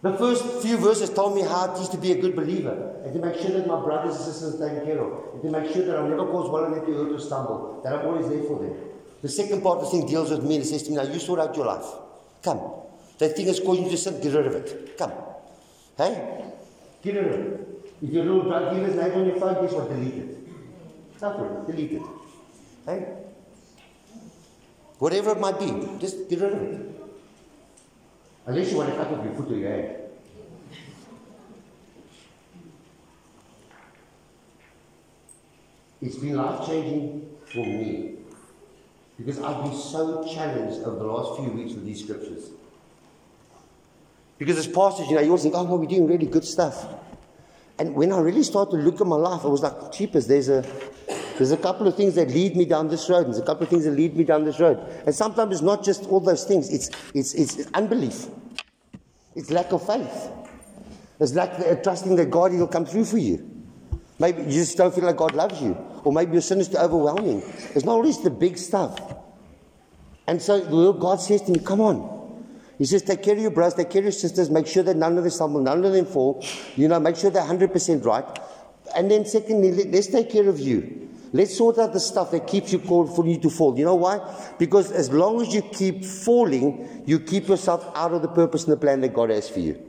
The 0.00 0.16
first 0.16 0.62
few 0.62 0.76
verses 0.76 1.10
told 1.10 1.34
me 1.34 1.42
how 1.42 1.74
it 1.74 1.80
is 1.80 1.88
to 1.88 1.98
be 1.98 2.12
a 2.12 2.20
good 2.20 2.36
believer 2.36 3.02
and 3.04 3.12
to 3.12 3.18
make 3.18 3.34
sure 3.40 3.50
that 3.50 3.66
my 3.66 3.80
brothers 3.82 4.14
and 4.14 4.24
sisters 4.26 4.54
are 4.54 4.68
taken 4.68 4.86
care 4.86 5.02
of 5.02 5.34
and 5.34 5.42
to 5.42 5.50
make 5.50 5.72
sure 5.72 5.84
that 5.84 5.98
I'm 5.98 6.08
never 6.08 6.24
caused 6.26 6.52
one 6.52 6.64
of 6.64 6.70
them 6.70 6.86
to 6.86 6.92
hurt 6.92 7.12
or 7.12 7.18
stumble, 7.18 7.80
that 7.82 7.92
I'm 7.92 8.06
always 8.06 8.28
there 8.28 8.44
for 8.44 8.62
them. 8.62 8.76
The 9.22 9.28
second 9.28 9.60
part 9.60 9.78
of 9.78 9.84
the 9.86 9.90
thing 9.90 10.06
deals 10.06 10.30
with 10.30 10.44
me 10.44 10.54
and 10.54 10.64
it 10.64 10.68
says 10.68 10.84
to 10.84 10.90
me, 10.90 10.96
Now 10.98 11.02
you 11.02 11.18
sort 11.18 11.40
out 11.40 11.56
your 11.56 11.66
life. 11.66 11.86
Come. 12.44 12.60
That 13.18 13.34
thing 13.34 13.48
is 13.48 13.58
causing 13.58 13.86
you 13.86 13.90
to 13.90 13.96
sin, 13.96 14.20
get 14.22 14.32
rid 14.34 14.46
of 14.46 14.54
it. 14.54 14.96
Come. 14.96 15.12
Hey? 15.96 16.44
Get 17.02 17.14
rid 17.16 17.26
of 17.26 17.32
it. 17.32 17.68
If 18.00 18.10
your 18.10 18.24
little 18.24 18.42
drug 18.44 18.72
dealer's 18.72 18.94
name 18.94 19.12
on 19.12 19.26
your 19.26 19.40
phone, 19.40 19.66
guess 19.66 19.74
what? 19.74 19.88
Delete 19.88 20.14
it. 20.14 20.38
It. 21.20 21.66
Delete 21.66 21.92
it. 21.92 22.02
Hey? 22.86 23.16
Whatever 25.00 25.32
it 25.32 25.40
might 25.40 25.58
be, 25.58 25.66
just 25.98 26.28
get 26.28 26.38
rid 26.40 26.52
of 26.52 26.62
it. 26.62 26.97
Unless 28.48 28.70
you 28.70 28.78
want 28.78 28.88
to 28.88 28.96
cut 28.96 29.08
off 29.08 29.22
your 29.22 29.34
foot 29.34 29.50
or 29.50 29.56
your 29.56 29.70
hand. 29.70 29.96
It's 36.00 36.16
been 36.16 36.34
life 36.34 36.66
changing 36.66 37.28
for 37.44 37.58
me 37.58 38.14
because 39.18 39.38
I've 39.40 39.64
been 39.64 39.76
so 39.76 40.24
challenged 40.32 40.80
over 40.82 40.98
the 40.98 41.04
last 41.04 41.38
few 41.38 41.50
weeks 41.50 41.74
with 41.74 41.84
these 41.84 42.02
scriptures. 42.02 42.48
Because 44.38 44.56
as 44.56 44.66
pastors, 44.66 45.08
you 45.08 45.16
know, 45.16 45.20
you 45.20 45.28
always 45.28 45.42
think, 45.42 45.54
oh, 45.54 45.64
we're 45.64 45.84
doing 45.84 46.06
really 46.06 46.26
good 46.26 46.44
stuff. 46.44 46.86
And 47.78 47.94
when 47.94 48.12
I 48.12 48.20
really 48.20 48.44
started 48.44 48.78
to 48.78 48.82
look 48.82 49.02
at 49.02 49.06
my 49.06 49.16
life, 49.16 49.44
I 49.44 49.48
was 49.48 49.60
like, 49.60 49.92
cheapers, 49.92 50.26
there's 50.26 50.48
a 50.48 50.62
there's 51.38 51.52
a 51.52 51.56
couple 51.56 51.86
of 51.86 51.96
things 51.96 52.16
that 52.16 52.28
lead 52.28 52.56
me 52.56 52.64
down 52.64 52.88
this 52.88 53.08
road. 53.08 53.26
There's 53.26 53.38
a 53.38 53.44
couple 53.44 53.62
of 53.62 53.68
things 53.68 53.84
that 53.84 53.92
lead 53.92 54.16
me 54.16 54.24
down 54.24 54.44
this 54.44 54.58
road. 54.58 54.78
And 55.06 55.14
sometimes 55.14 55.52
it's 55.52 55.62
not 55.62 55.84
just 55.84 56.04
all 56.06 56.20
those 56.20 56.44
things, 56.44 56.68
it's, 56.68 56.90
it's, 57.14 57.34
it's, 57.34 57.70
unbelief, 57.74 58.26
it's 59.36 59.50
lack 59.50 59.72
of 59.72 59.86
faith. 59.86 60.32
It's 61.20 61.34
like 61.34 61.52
uh, 61.60 61.76
trusting 61.76 62.16
that 62.16 62.30
God 62.30 62.52
will 62.52 62.68
come 62.68 62.86
through 62.86 63.04
for 63.04 63.18
you. 63.18 63.48
Maybe 64.18 64.42
you 64.42 64.50
just 64.50 64.76
don't 64.76 64.92
feel 64.92 65.04
like 65.04 65.16
God 65.16 65.34
loves 65.34 65.62
you. 65.62 65.74
Or 66.04 66.12
maybe 66.12 66.32
your 66.32 66.42
sin 66.42 66.60
is 66.60 66.68
too 66.68 66.78
overwhelming. 66.78 67.42
It's 67.74 67.84
not 67.84 67.92
always 67.92 68.20
the 68.22 68.30
big 68.30 68.58
stuff. 68.58 68.98
And 70.26 70.42
so 70.42 70.92
God 70.92 71.20
says 71.20 71.42
to 71.42 71.52
me, 71.52 71.60
Come 71.60 71.80
on. 71.80 72.18
He 72.78 72.84
says, 72.84 73.02
Take 73.02 73.22
care 73.22 73.34
of 73.34 73.40
your 73.40 73.50
brothers, 73.50 73.74
take 73.74 73.90
care 73.90 74.00
of 74.00 74.06
your 74.06 74.12
sisters, 74.12 74.50
make 74.50 74.66
sure 74.66 74.82
that 74.82 74.96
none 74.96 75.16
of 75.18 75.24
them 75.24 75.30
stumble, 75.30 75.60
none 75.60 75.84
of 75.84 75.92
them 75.92 76.04
fall. 76.04 76.44
You 76.76 76.88
know, 76.88 77.00
make 77.00 77.16
sure 77.16 77.30
they're 77.30 77.42
100% 77.42 78.04
right. 78.04 78.38
And 78.96 79.10
then, 79.10 79.24
secondly, 79.24 79.84
let's 79.84 80.06
take 80.06 80.30
care 80.30 80.48
of 80.48 80.58
you. 80.58 81.08
Let's 81.32 81.56
sort 81.56 81.78
out 81.78 81.92
the 81.92 82.00
stuff 82.00 82.30
that 82.30 82.46
keeps 82.46 82.72
you 82.72 82.78
called 82.78 83.14
for 83.14 83.26
you 83.26 83.38
to 83.40 83.50
fall. 83.50 83.78
You 83.78 83.84
know 83.84 83.96
why? 83.96 84.20
Because 84.58 84.90
as 84.90 85.10
long 85.10 85.42
as 85.42 85.52
you 85.52 85.62
keep 85.62 86.04
falling, 86.04 87.02
you 87.06 87.20
keep 87.20 87.48
yourself 87.48 87.90
out 87.94 88.12
of 88.12 88.22
the 88.22 88.28
purpose 88.28 88.64
and 88.64 88.72
the 88.72 88.76
plan 88.76 89.00
that 89.02 89.14
God 89.14 89.30
has 89.30 89.48
for 89.48 89.60
you. 89.60 89.82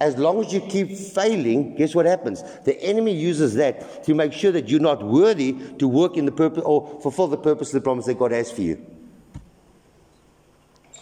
As 0.00 0.18
long 0.18 0.44
as 0.44 0.52
you 0.52 0.60
keep 0.60 0.96
failing, 0.96 1.76
guess 1.76 1.94
what 1.94 2.06
happens? 2.06 2.42
The 2.64 2.80
enemy 2.82 3.14
uses 3.14 3.54
that 3.54 4.02
to 4.04 4.14
make 4.14 4.32
sure 4.32 4.50
that 4.50 4.68
you're 4.68 4.80
not 4.80 5.04
worthy 5.04 5.52
to 5.78 5.86
work 5.86 6.16
in 6.16 6.24
the 6.24 6.32
purpose 6.32 6.64
or 6.66 7.00
fulfill 7.00 7.28
the 7.28 7.36
purpose 7.36 7.68
of 7.68 7.74
the 7.74 7.80
promise 7.82 8.06
that 8.06 8.18
God 8.18 8.32
has 8.32 8.50
for 8.50 8.62
you. 8.62 8.84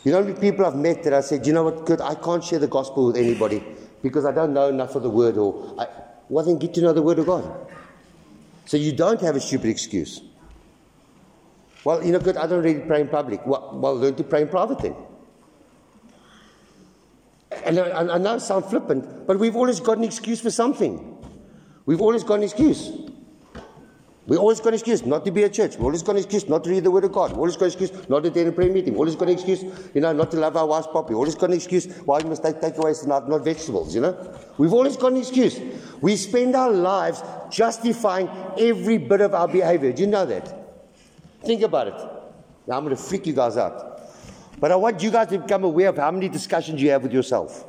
You 0.04 0.12
know, 0.12 0.34
people 0.34 0.66
I've 0.66 0.76
met 0.76 1.02
that 1.04 1.14
I 1.14 1.22
said, 1.22 1.46
you 1.46 1.54
know 1.54 1.64
what, 1.64 1.86
good, 1.86 2.02
I 2.02 2.14
can't 2.14 2.44
share 2.44 2.58
the 2.58 2.68
gospel 2.68 3.06
with 3.06 3.16
anybody 3.16 3.64
because 4.02 4.26
I 4.26 4.32
don't 4.32 4.52
know 4.52 4.68
enough 4.68 4.94
of 4.94 5.02
the 5.02 5.10
word 5.10 5.38
or 5.38 5.74
I, 5.78 5.86
well, 6.28 6.44
then 6.44 6.58
get 6.58 6.74
to 6.74 6.82
know 6.82 6.92
the 6.92 7.02
word 7.02 7.18
of 7.18 7.26
God. 7.26 7.66
So 8.64 8.76
you 8.76 8.92
don't 8.92 9.20
have 9.20 9.36
a 9.36 9.40
stupid 9.40 9.70
excuse. 9.70 10.20
Well, 11.84 12.04
you 12.04 12.12
know, 12.12 12.18
good, 12.18 12.36
I 12.36 12.46
don't 12.46 12.62
really 12.62 12.80
pray 12.80 13.00
in 13.00 13.08
public. 13.08 13.44
Well, 13.46 13.70
well 13.74 13.96
learn 13.96 14.14
to 14.16 14.24
pray 14.24 14.42
in 14.42 14.48
private 14.48 14.78
then. 14.78 14.94
And 17.64 17.78
I, 17.78 18.14
I 18.14 18.18
know 18.18 18.34
it 18.36 18.40
sounds 18.40 18.66
flippant, 18.66 19.26
but 19.26 19.38
we've 19.38 19.56
always 19.56 19.80
got 19.80 19.98
an 19.98 20.04
excuse 20.04 20.40
for 20.40 20.50
something. 20.50 21.16
We've 21.86 22.00
always 22.00 22.22
got 22.22 22.34
an 22.34 22.44
excuse. 22.44 22.92
We 24.30 24.36
always 24.36 24.60
got 24.60 24.68
an 24.68 24.74
excuse 24.74 25.04
not 25.04 25.24
to 25.24 25.32
be 25.32 25.42
at 25.42 25.52
church. 25.52 25.76
We 25.76 25.82
always 25.82 26.04
got 26.04 26.12
an 26.12 26.18
excuse 26.18 26.48
not 26.48 26.62
to 26.62 26.70
read 26.70 26.84
the 26.84 26.90
Word 26.92 27.02
of 27.02 27.10
God. 27.10 27.32
We 27.32 27.38
always 27.38 27.56
got 27.56 27.64
an 27.64 27.72
excuse 27.72 28.08
not 28.08 28.22
to 28.22 28.28
attend 28.28 28.48
a 28.48 28.52
prayer 28.52 28.70
meeting. 28.70 28.92
We 28.92 29.00
always 29.00 29.16
got 29.16 29.26
an 29.26 29.34
excuse, 29.34 29.64
you 29.92 30.00
know, 30.00 30.12
not 30.12 30.30
to 30.30 30.36
love 30.36 30.56
our 30.56 30.68
wives 30.68 30.86
properly. 30.86 31.16
We 31.16 31.18
always 31.18 31.34
got 31.34 31.50
an 31.50 31.56
excuse 31.56 31.86
why 32.04 32.20
we 32.20 32.28
must 32.28 32.44
take 32.44 32.60
takeaways 32.60 33.00
and 33.00 33.08
not, 33.08 33.28
not 33.28 33.42
vegetables, 33.42 33.92
you 33.92 34.02
know. 34.02 34.38
We've 34.56 34.72
always 34.72 34.96
got 34.96 35.10
an 35.10 35.18
excuse. 35.18 35.58
We 36.00 36.14
spend 36.14 36.54
our 36.54 36.70
lives 36.70 37.24
justifying 37.50 38.30
every 38.56 38.98
bit 38.98 39.20
of 39.20 39.34
our 39.34 39.48
behavior. 39.48 39.92
Do 39.92 40.02
you 40.02 40.08
know 40.08 40.24
that? 40.26 40.46
Think 41.42 41.62
about 41.62 41.88
it. 41.88 41.94
Now 42.68 42.76
I'm 42.76 42.84
going 42.84 42.94
to 42.94 43.02
freak 43.02 43.26
you 43.26 43.32
guys 43.32 43.56
out. 43.56 44.00
But 44.60 44.70
I 44.70 44.76
want 44.76 45.02
you 45.02 45.10
guys 45.10 45.26
to 45.30 45.38
become 45.40 45.64
aware 45.64 45.88
of 45.88 45.96
how 45.96 46.12
many 46.12 46.28
discussions 46.28 46.80
you 46.80 46.90
have 46.90 47.02
with 47.02 47.12
yourself. 47.12 47.64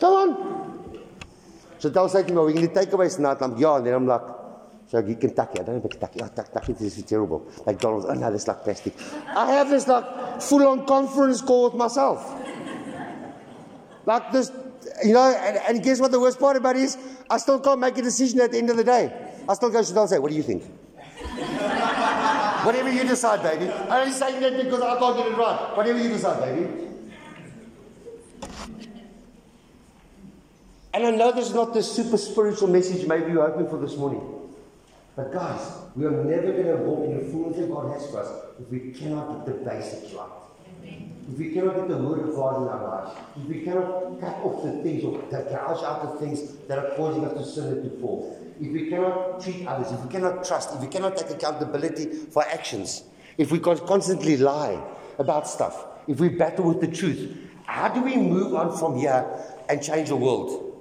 Come 0.00 0.12
on. 0.14 0.61
So 1.82 1.88
they'll 1.88 2.08
say 2.08 2.22
to 2.22 2.32
me, 2.32 2.38
oh, 2.38 2.44
we're 2.44 2.52
going 2.52 2.68
to 2.68 2.72
take 2.72 2.92
away 2.92 3.08
tonight. 3.08 3.38
I'm 3.40 3.58
yeah, 3.58 3.76
and 3.76 3.84
then 3.84 3.94
I'm 3.94 4.06
like, 4.06 4.20
so 4.86 5.00
you 5.00 5.16
Kentucky. 5.16 5.58
I 5.58 5.64
don't 5.64 5.82
know 5.82 5.88
Kentucky. 5.88 6.20
Oh, 6.22 6.28
Kentucky, 6.28 6.74
this 6.74 6.96
is 6.96 7.02
terrible. 7.02 7.50
McDonald's, 7.66 8.06
oh 8.06 8.14
no, 8.14 8.30
this 8.30 8.42
is 8.42 8.46
like 8.46 8.62
plastic. 8.62 8.94
I 9.26 9.50
have 9.50 9.68
this 9.68 9.88
like 9.88 10.40
full 10.40 10.64
on 10.68 10.86
conference 10.86 11.40
call 11.40 11.64
with 11.64 11.74
myself. 11.74 12.40
Like 14.06 14.30
this, 14.30 14.52
you 15.04 15.12
know, 15.12 15.24
and, 15.24 15.56
and, 15.56 15.82
guess 15.82 15.98
what 15.98 16.12
the 16.12 16.20
worst 16.20 16.38
part 16.38 16.56
about 16.56 16.76
it 16.76 16.82
is? 16.82 16.96
I 17.28 17.38
still 17.38 17.58
can't 17.58 17.80
make 17.80 17.98
a 17.98 18.02
decision 18.02 18.40
at 18.42 18.52
the 18.52 18.58
end 18.58 18.70
of 18.70 18.76
the 18.76 18.84
day. 18.84 19.12
I 19.48 19.54
still 19.54 19.70
go 19.70 19.82
to 19.82 19.92
them 19.92 20.02
and 20.02 20.10
say, 20.10 20.20
what 20.20 20.30
do 20.30 20.36
you 20.36 20.44
think? 20.44 20.62
Whatever 22.64 22.92
you 22.92 23.02
decide, 23.02 23.42
baby. 23.42 23.72
I'm 23.72 24.02
only 24.02 24.12
saying 24.12 24.40
that 24.40 24.56
because 24.56 24.82
I 24.82 25.00
can't 25.00 25.16
get 25.16 25.26
it 25.26 25.36
right. 25.36 25.76
Whatever 25.76 26.00
you 26.00 26.10
decide, 26.10 26.44
baby. 26.44 26.91
And 30.94 31.06
I 31.06 31.10
know 31.10 31.32
this 31.32 31.48
is 31.48 31.54
not 31.54 31.72
the 31.72 31.82
super 31.82 32.18
spiritual 32.18 32.68
message 32.68 33.06
maybe 33.06 33.32
you're 33.32 33.48
hoping 33.48 33.68
for 33.68 33.78
this 33.78 33.96
morning. 33.96 34.20
But 35.16 35.32
guys, 35.32 35.60
we 35.96 36.04
are 36.04 36.10
never 36.10 36.52
going 36.52 36.66
to 36.66 36.76
walk 36.84 37.04
in 37.04 37.18
the 37.18 37.32
fullness 37.32 37.56
that 37.56 37.70
God 37.70 37.92
has 37.94 38.10
for 38.10 38.18
us 38.18 38.44
if 38.60 38.68
we 38.68 38.92
cannot 38.92 39.46
get 39.46 39.64
the 39.64 39.70
basics 39.70 40.12
right. 40.12 40.28
If 40.84 41.38
we 41.38 41.52
cannot 41.52 41.76
get 41.76 41.88
the 41.88 41.96
word 41.96 42.28
of 42.28 42.34
God 42.34 42.62
in 42.62 42.68
our 42.68 42.88
lives, 42.88 43.18
if 43.40 43.44
we 43.44 43.60
cannot 43.62 44.20
cut 44.20 44.36
off 44.38 44.64
the 44.64 44.82
things 44.82 45.04
or 45.04 45.18
gouge 45.30 45.82
out 45.82 46.12
the 46.12 46.26
things 46.26 46.56
that 46.68 46.78
are 46.78 46.94
causing 46.96 47.24
us 47.24 47.38
to 47.38 47.44
sin 47.44 47.72
and 47.72 47.90
to 47.90 47.98
fall, 47.98 48.38
if 48.60 48.70
we 48.70 48.88
cannot 48.88 49.42
treat 49.42 49.66
others, 49.66 49.92
if 49.92 50.00
we 50.00 50.10
cannot 50.10 50.44
trust, 50.44 50.74
if 50.74 50.80
we 50.80 50.88
cannot 50.88 51.16
take 51.16 51.30
accountability 51.30 52.06
for 52.06 52.44
actions, 52.48 53.04
if 53.38 53.50
we 53.50 53.58
constantly 53.58 54.36
lie 54.36 54.82
about 55.18 55.48
stuff, 55.48 55.86
if 56.06 56.20
we 56.20 56.28
battle 56.28 56.66
with 56.66 56.80
the 56.80 56.88
truth, 56.88 57.34
how 57.64 57.88
do 57.88 58.02
we 58.02 58.16
move 58.16 58.54
on 58.54 58.76
from 58.76 58.98
here 58.98 59.24
and 59.70 59.82
change 59.82 60.08
the 60.08 60.16
world? 60.16 60.71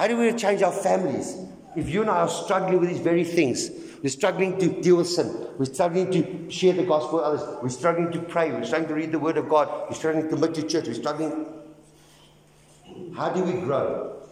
How 0.00 0.08
do 0.08 0.16
we 0.16 0.32
change 0.32 0.62
our 0.62 0.72
families? 0.72 1.36
If 1.76 1.90
you 1.90 2.00
and 2.00 2.08
I 2.08 2.20
are 2.20 2.28
struggling 2.30 2.80
with 2.80 2.88
these 2.88 3.00
very 3.00 3.22
things, 3.22 3.70
we're 4.02 4.08
struggling 4.08 4.58
to 4.58 4.80
deal 4.80 4.96
with 4.96 5.08
sin. 5.08 5.46
We're 5.58 5.66
struggling 5.66 6.10
to 6.12 6.50
share 6.50 6.72
the 6.72 6.84
gospel 6.84 7.18
with 7.18 7.26
others. 7.26 7.58
We're 7.62 7.68
struggling 7.68 8.10
to 8.12 8.18
pray. 8.18 8.50
We're 8.50 8.64
struggling 8.64 8.88
to 8.88 8.94
read 8.94 9.12
the 9.12 9.18
word 9.18 9.36
of 9.36 9.50
God. 9.50 9.68
We're 9.90 9.94
struggling 9.94 10.24
to 10.24 10.30
commit 10.30 10.54
to 10.54 10.62
church. 10.62 10.86
We're 10.86 10.94
struggling. 10.94 11.48
How 13.14 13.28
do 13.28 13.44
we 13.44 13.52
grow? 13.60 14.22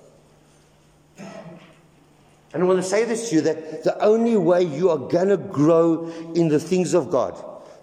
And 1.19 2.63
I 2.63 2.63
want 2.63 2.83
to 2.83 2.89
say 2.89 3.05
this 3.05 3.29
to 3.29 3.35
you 3.35 3.41
that 3.43 3.85
the 3.85 4.03
only 4.03 4.39
way 4.39 4.63
you 4.63 4.89
are 4.89 4.97
going 4.97 5.29
to 5.29 5.37
grow 5.37 6.11
in 6.35 6.49
the 6.49 6.59
things 6.59 6.95
of 6.95 7.11
God, 7.11 7.35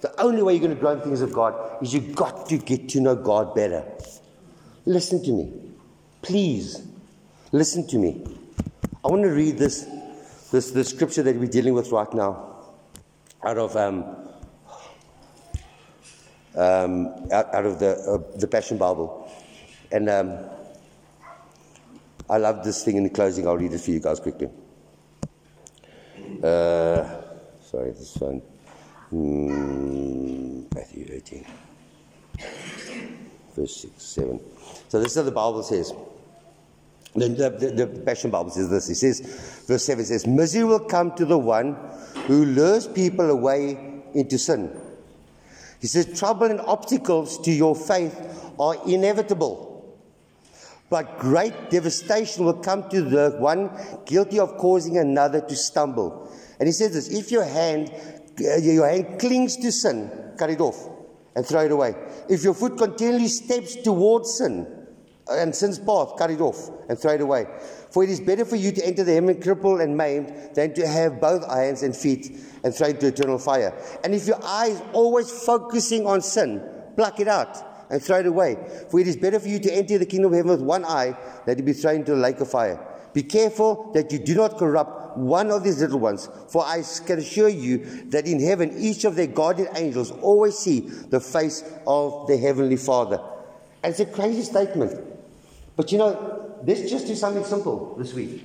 the 0.01 0.19
only 0.19 0.41
way 0.41 0.53
you're 0.53 0.63
going 0.63 0.73
to 0.73 0.81
grow 0.81 0.93
in 0.93 1.01
things 1.01 1.21
of 1.21 1.31
God 1.31 1.83
is 1.83 1.93
you've 1.93 2.15
got 2.15 2.49
to 2.49 2.57
get 2.57 2.89
to 2.89 2.99
know 2.99 3.15
God 3.15 3.53
better. 3.53 3.85
Listen 4.85 5.23
to 5.23 5.31
me. 5.31 5.53
Please, 6.23 6.81
listen 7.55 7.87
to 7.87 7.97
me. 7.97 8.23
I 9.03 9.07
want 9.07 9.23
to 9.23 9.29
read 9.29 9.57
this 9.57 9.85
this, 10.51 10.71
the 10.71 10.83
scripture 10.83 11.23
that 11.23 11.35
we're 11.35 11.47
dealing 11.47 11.73
with 11.73 11.91
right 11.91 12.11
now 12.13 12.55
out 13.43 13.57
of, 13.57 13.75
um, 13.75 14.03
um, 16.55 17.07
out, 17.31 17.53
out, 17.53 17.65
of 17.65 17.79
the, 17.79 17.91
uh, 17.91 18.37
the 18.39 18.47
Passion 18.47 18.77
Bible. 18.77 19.29
And 19.91 20.09
um, 20.09 20.39
I 22.29 22.37
love 22.37 22.63
this 22.63 22.83
thing 22.83 22.97
in 22.97 23.03
the 23.03 23.09
closing. 23.09 23.47
I'll 23.47 23.57
read 23.57 23.73
it 23.73 23.81
for 23.81 23.91
you 23.91 23.99
guys 23.99 24.19
quickly. 24.19 24.49
Uh, 26.41 27.21
sorry, 27.61 27.91
this 27.91 28.15
phone. 28.17 28.41
Mm, 29.13 30.73
Matthew 30.73 31.07
18, 31.11 31.45
verse 33.55 33.75
6, 33.81 34.03
7. 34.03 34.39
So 34.89 34.99
this 34.99 35.11
is 35.11 35.17
what 35.17 35.25
the 35.25 35.31
Bible 35.31 35.63
says. 35.63 35.93
The, 37.15 37.29
the, 37.29 37.85
the, 37.85 38.01
Passion 38.01 38.29
Bible 38.29 38.49
says 38.49 38.69
this. 38.69 38.89
It 38.89 38.95
says, 38.95 39.63
verse 39.67 39.85
7 39.85 40.03
says, 40.05 40.27
Misery 40.27 40.65
will 40.65 40.81
come 40.81 41.15
to 41.15 41.25
the 41.25 41.37
one 41.37 41.77
who 42.27 42.45
lures 42.45 42.87
people 42.87 43.29
away 43.29 44.03
into 44.13 44.37
sin. 44.37 44.69
He 45.79 45.87
says, 45.87 46.19
Trouble 46.19 46.47
and 46.47 46.59
obstacles 46.61 47.39
to 47.41 47.51
your 47.51 47.75
faith 47.75 48.19
are 48.59 48.75
inevitable. 48.87 49.75
But 50.89 51.19
great 51.19 51.69
devastation 51.69 52.45
will 52.45 52.61
come 52.61 52.89
to 52.89 53.01
the 53.01 53.35
one 53.39 53.71
guilty 54.05 54.39
of 54.39 54.57
causing 54.57 54.97
another 54.97 55.41
to 55.41 55.55
stumble. 55.55 56.31
And 56.59 56.67
he 56.67 56.73
says 56.73 56.93
this 56.93 57.09
if 57.09 57.31
your 57.31 57.43
hand, 57.43 57.91
uh, 58.39 58.57
your 58.57 58.87
hand 58.87 59.19
clings 59.19 59.57
to 59.57 59.71
sin, 59.71 60.11
cut 60.37 60.49
it 60.49 60.59
off 60.59 60.89
and 61.35 61.45
throw 61.45 61.61
it 61.61 61.71
away. 61.71 61.95
If 62.29 62.43
your 62.43 62.53
foot 62.53 62.77
continually 62.77 63.27
steps 63.27 63.75
towards 63.77 64.37
sin, 64.37 64.84
and 65.29 65.55
sin's 65.55 65.79
path, 65.79 66.13
cut 66.17 66.29
it 66.31 66.41
off 66.41 66.69
and 66.87 66.99
throw 66.99 67.13
it 67.13 67.21
away. 67.21 67.47
For 67.89 68.03
it 68.03 68.09
is 68.09 68.19
better 68.19 68.45
for 68.45 68.55
you 68.55 68.71
to 68.71 68.85
enter 68.85 69.03
the 69.03 69.13
heaven 69.13 69.41
crippled 69.41 69.81
and 69.81 69.97
maimed 69.97 70.31
than 70.53 70.73
to 70.75 70.87
have 70.87 71.19
both 71.19 71.47
hands 71.49 71.83
and 71.83 71.95
feet 71.95 72.37
and 72.63 72.73
throw 72.73 72.87
into 72.87 73.07
eternal 73.07 73.39
fire. 73.39 73.73
And 74.03 74.13
if 74.13 74.27
your 74.27 74.39
eye 74.43 74.67
is 74.67 74.81
always 74.93 75.31
focusing 75.31 76.05
on 76.05 76.21
sin, 76.21 76.61
pluck 76.95 77.19
it 77.19 77.27
out 77.27 77.57
and 77.89 78.01
throw 78.01 78.19
it 78.19 78.25
away. 78.25 78.57
For 78.89 78.99
it 78.99 79.07
is 79.07 79.17
better 79.17 79.39
for 79.39 79.47
you 79.47 79.59
to 79.59 79.73
enter 79.73 79.97
the 79.97 80.05
kingdom 80.05 80.31
of 80.31 80.37
heaven 80.37 80.51
with 80.51 80.61
one 80.61 80.85
eye 80.85 81.17
than 81.45 81.57
to 81.57 81.63
be 81.63 81.73
thrown 81.73 81.97
into 81.97 82.11
the 82.11 82.17
lake 82.17 82.39
of 82.39 82.49
fire. 82.49 82.79
Be 83.13 83.23
careful 83.23 83.91
that 83.93 84.11
you 84.11 84.19
do 84.19 84.35
not 84.35 84.57
corrupt 84.57 85.17
one 85.17 85.49
of 85.49 85.63
these 85.63 85.79
little 85.79 85.99
ones, 85.99 86.27
for 86.49 86.65
I 86.65 86.83
can 87.05 87.19
assure 87.19 87.47
you 87.47 88.09
that 88.09 88.27
in 88.27 88.41
heaven 88.41 88.75
each 88.77 89.05
of 89.05 89.15
their 89.15 89.27
guardian 89.27 89.69
angels 89.75 90.11
always 90.11 90.57
see 90.57 90.81
the 90.81 91.21
face 91.21 91.63
of 91.87 92.27
the 92.27 92.37
heavenly 92.37 92.75
Father. 92.75 93.21
And 93.83 93.91
it's 93.91 94.01
a 94.01 94.05
crazy 94.05 94.41
statement. 94.41 95.14
But 95.75 95.91
you 95.91 95.97
know, 95.97 96.55
let's 96.65 96.89
just 96.89 97.07
do 97.07 97.15
something 97.15 97.43
simple 97.43 97.95
this 97.97 98.13
week. 98.13 98.43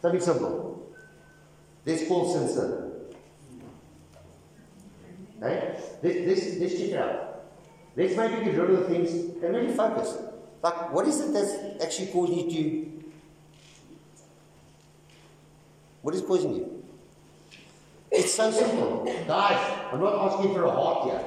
Something 0.00 0.20
simple. 0.20 0.92
Let's 1.86 2.06
call 2.06 2.32
sin 2.32 2.48
sin. 2.48 2.92
Right? 5.38 5.74
Let's, 6.02 6.18
let's, 6.26 6.56
let's 6.58 6.72
check 6.74 6.88
it 6.90 6.98
out. 6.98 7.44
Let's 7.96 8.16
maybe 8.16 8.44
get 8.44 8.58
rid 8.58 8.70
of 8.70 8.80
the 8.80 8.84
things 8.88 9.10
and 9.12 9.54
really 9.54 9.72
focus. 9.74 10.16
Like, 10.62 10.92
what 10.92 11.06
is 11.06 11.20
it 11.20 11.32
that's 11.32 11.84
actually 11.84 12.08
causing 12.08 12.50
you 12.50 12.50
to. 12.50 13.04
What 16.02 16.14
is 16.14 16.22
causing 16.22 16.54
you? 16.54 16.84
It's 18.10 18.32
so 18.34 18.50
simple. 18.50 19.04
Guys, 19.26 19.78
I'm 19.92 20.00
not 20.00 20.32
asking 20.32 20.54
for 20.54 20.64
a 20.64 20.70
heart 20.70 21.10
here. 21.10 21.24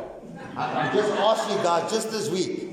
I'm 0.58 0.96
just 0.96 1.12
asking 1.12 1.58
you 1.58 1.64
guys, 1.64 1.92
just 1.92 2.12
this 2.12 2.30
week. 2.30 2.65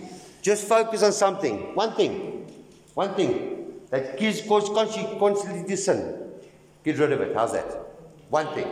Just 0.43 0.67
focus 0.67 1.03
on 1.03 1.13
something. 1.13 1.75
One 1.75 1.95
thing. 1.95 2.53
One 2.95 3.15
thing 3.15 3.81
that 3.91 4.19
gives 4.19 4.43
cause 4.43 4.69
constantly 4.69 5.65
to 5.69 5.77
sin. 5.77 6.19
Get 6.85 6.99
rid 6.99 7.13
of 7.13 7.21
it. 7.21 7.35
How's 7.35 7.53
that? 7.53 7.71
One 8.29 8.53
thing. 8.55 8.67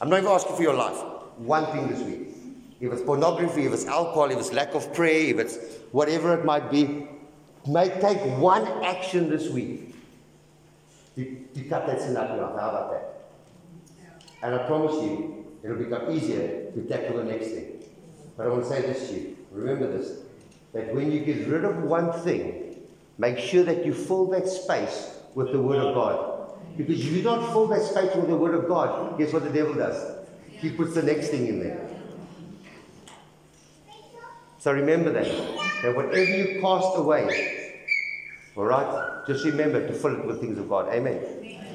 I'm 0.00 0.08
not 0.08 0.18
even 0.18 0.30
asking 0.30 0.56
for 0.56 0.62
your 0.62 0.74
life. 0.74 0.96
One 1.38 1.66
thing 1.66 1.88
this 1.88 2.00
week. 2.02 2.28
If 2.80 2.92
it's 2.92 3.02
pornography, 3.02 3.66
if 3.66 3.72
it's 3.72 3.86
alcohol, 3.86 4.30
if 4.30 4.38
it's 4.38 4.52
lack 4.52 4.74
of 4.74 4.94
prayer, 4.94 5.34
if 5.34 5.38
it's 5.38 5.56
whatever 5.90 6.38
it 6.38 6.44
might 6.44 6.70
be, 6.70 7.08
may 7.66 7.88
take 8.00 8.18
one 8.38 8.64
action 8.84 9.28
this 9.28 9.50
week 9.50 9.96
to, 11.16 11.44
to 11.54 11.64
cut 11.64 11.88
that 11.88 12.00
sin 12.00 12.16
out 12.16 12.30
of 12.30 12.36
your 12.36 12.46
life. 12.46 12.60
How 12.60 12.68
about 12.68 12.92
that? 12.92 13.04
And 14.42 14.54
I 14.54 14.66
promise 14.68 14.94
you, 15.02 15.46
it'll 15.64 15.76
become 15.76 16.12
easier 16.12 16.70
to 16.70 16.82
tackle 16.82 17.16
the 17.16 17.24
next 17.24 17.48
thing. 17.48 17.82
But 18.36 18.46
I 18.46 18.50
want 18.50 18.62
to 18.62 18.68
say 18.68 18.82
this 18.82 19.08
to 19.08 19.14
you. 19.14 19.36
Remember 19.50 19.90
this 19.98 20.20
that 20.72 20.94
when 20.94 21.10
you 21.10 21.20
get 21.20 21.46
rid 21.48 21.64
of 21.64 21.82
one 21.82 22.12
thing, 22.20 22.86
make 23.16 23.38
sure 23.38 23.64
that 23.64 23.84
you 23.84 23.94
fill 23.94 24.26
that 24.26 24.46
space 24.48 25.18
with 25.34 25.52
the 25.52 25.60
Word 25.60 25.78
of 25.78 25.94
God. 25.94 26.52
Because 26.76 27.00
if 27.00 27.12
you 27.12 27.22
don't 27.22 27.44
fill 27.52 27.66
that 27.68 27.82
space 27.82 28.14
with 28.14 28.28
the 28.28 28.36
Word 28.36 28.54
of 28.54 28.68
God, 28.68 29.18
guess 29.18 29.32
what 29.32 29.44
the 29.44 29.50
devil 29.50 29.74
does? 29.74 30.26
He 30.50 30.70
puts 30.70 30.94
the 30.94 31.02
next 31.02 31.28
thing 31.28 31.46
in 31.46 31.60
there. 31.60 31.88
So 34.58 34.72
remember 34.72 35.12
that. 35.12 35.26
That 35.82 35.94
whatever 35.94 36.18
you 36.18 36.60
cast 36.60 36.98
away, 36.98 37.78
all 38.56 38.64
right, 38.64 39.24
just 39.28 39.44
remember 39.44 39.86
to 39.86 39.92
fill 39.92 40.18
it 40.18 40.26
with 40.26 40.40
things 40.40 40.58
of 40.58 40.68
God. 40.68 40.88
Amen. 40.88 41.22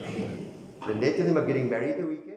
Amen. 0.05 0.53
The 0.85 0.93
them 0.93 1.37
are 1.37 1.45
getting 1.45 1.69
married 1.69 1.97
the 1.97 2.05
weekend. 2.05 2.32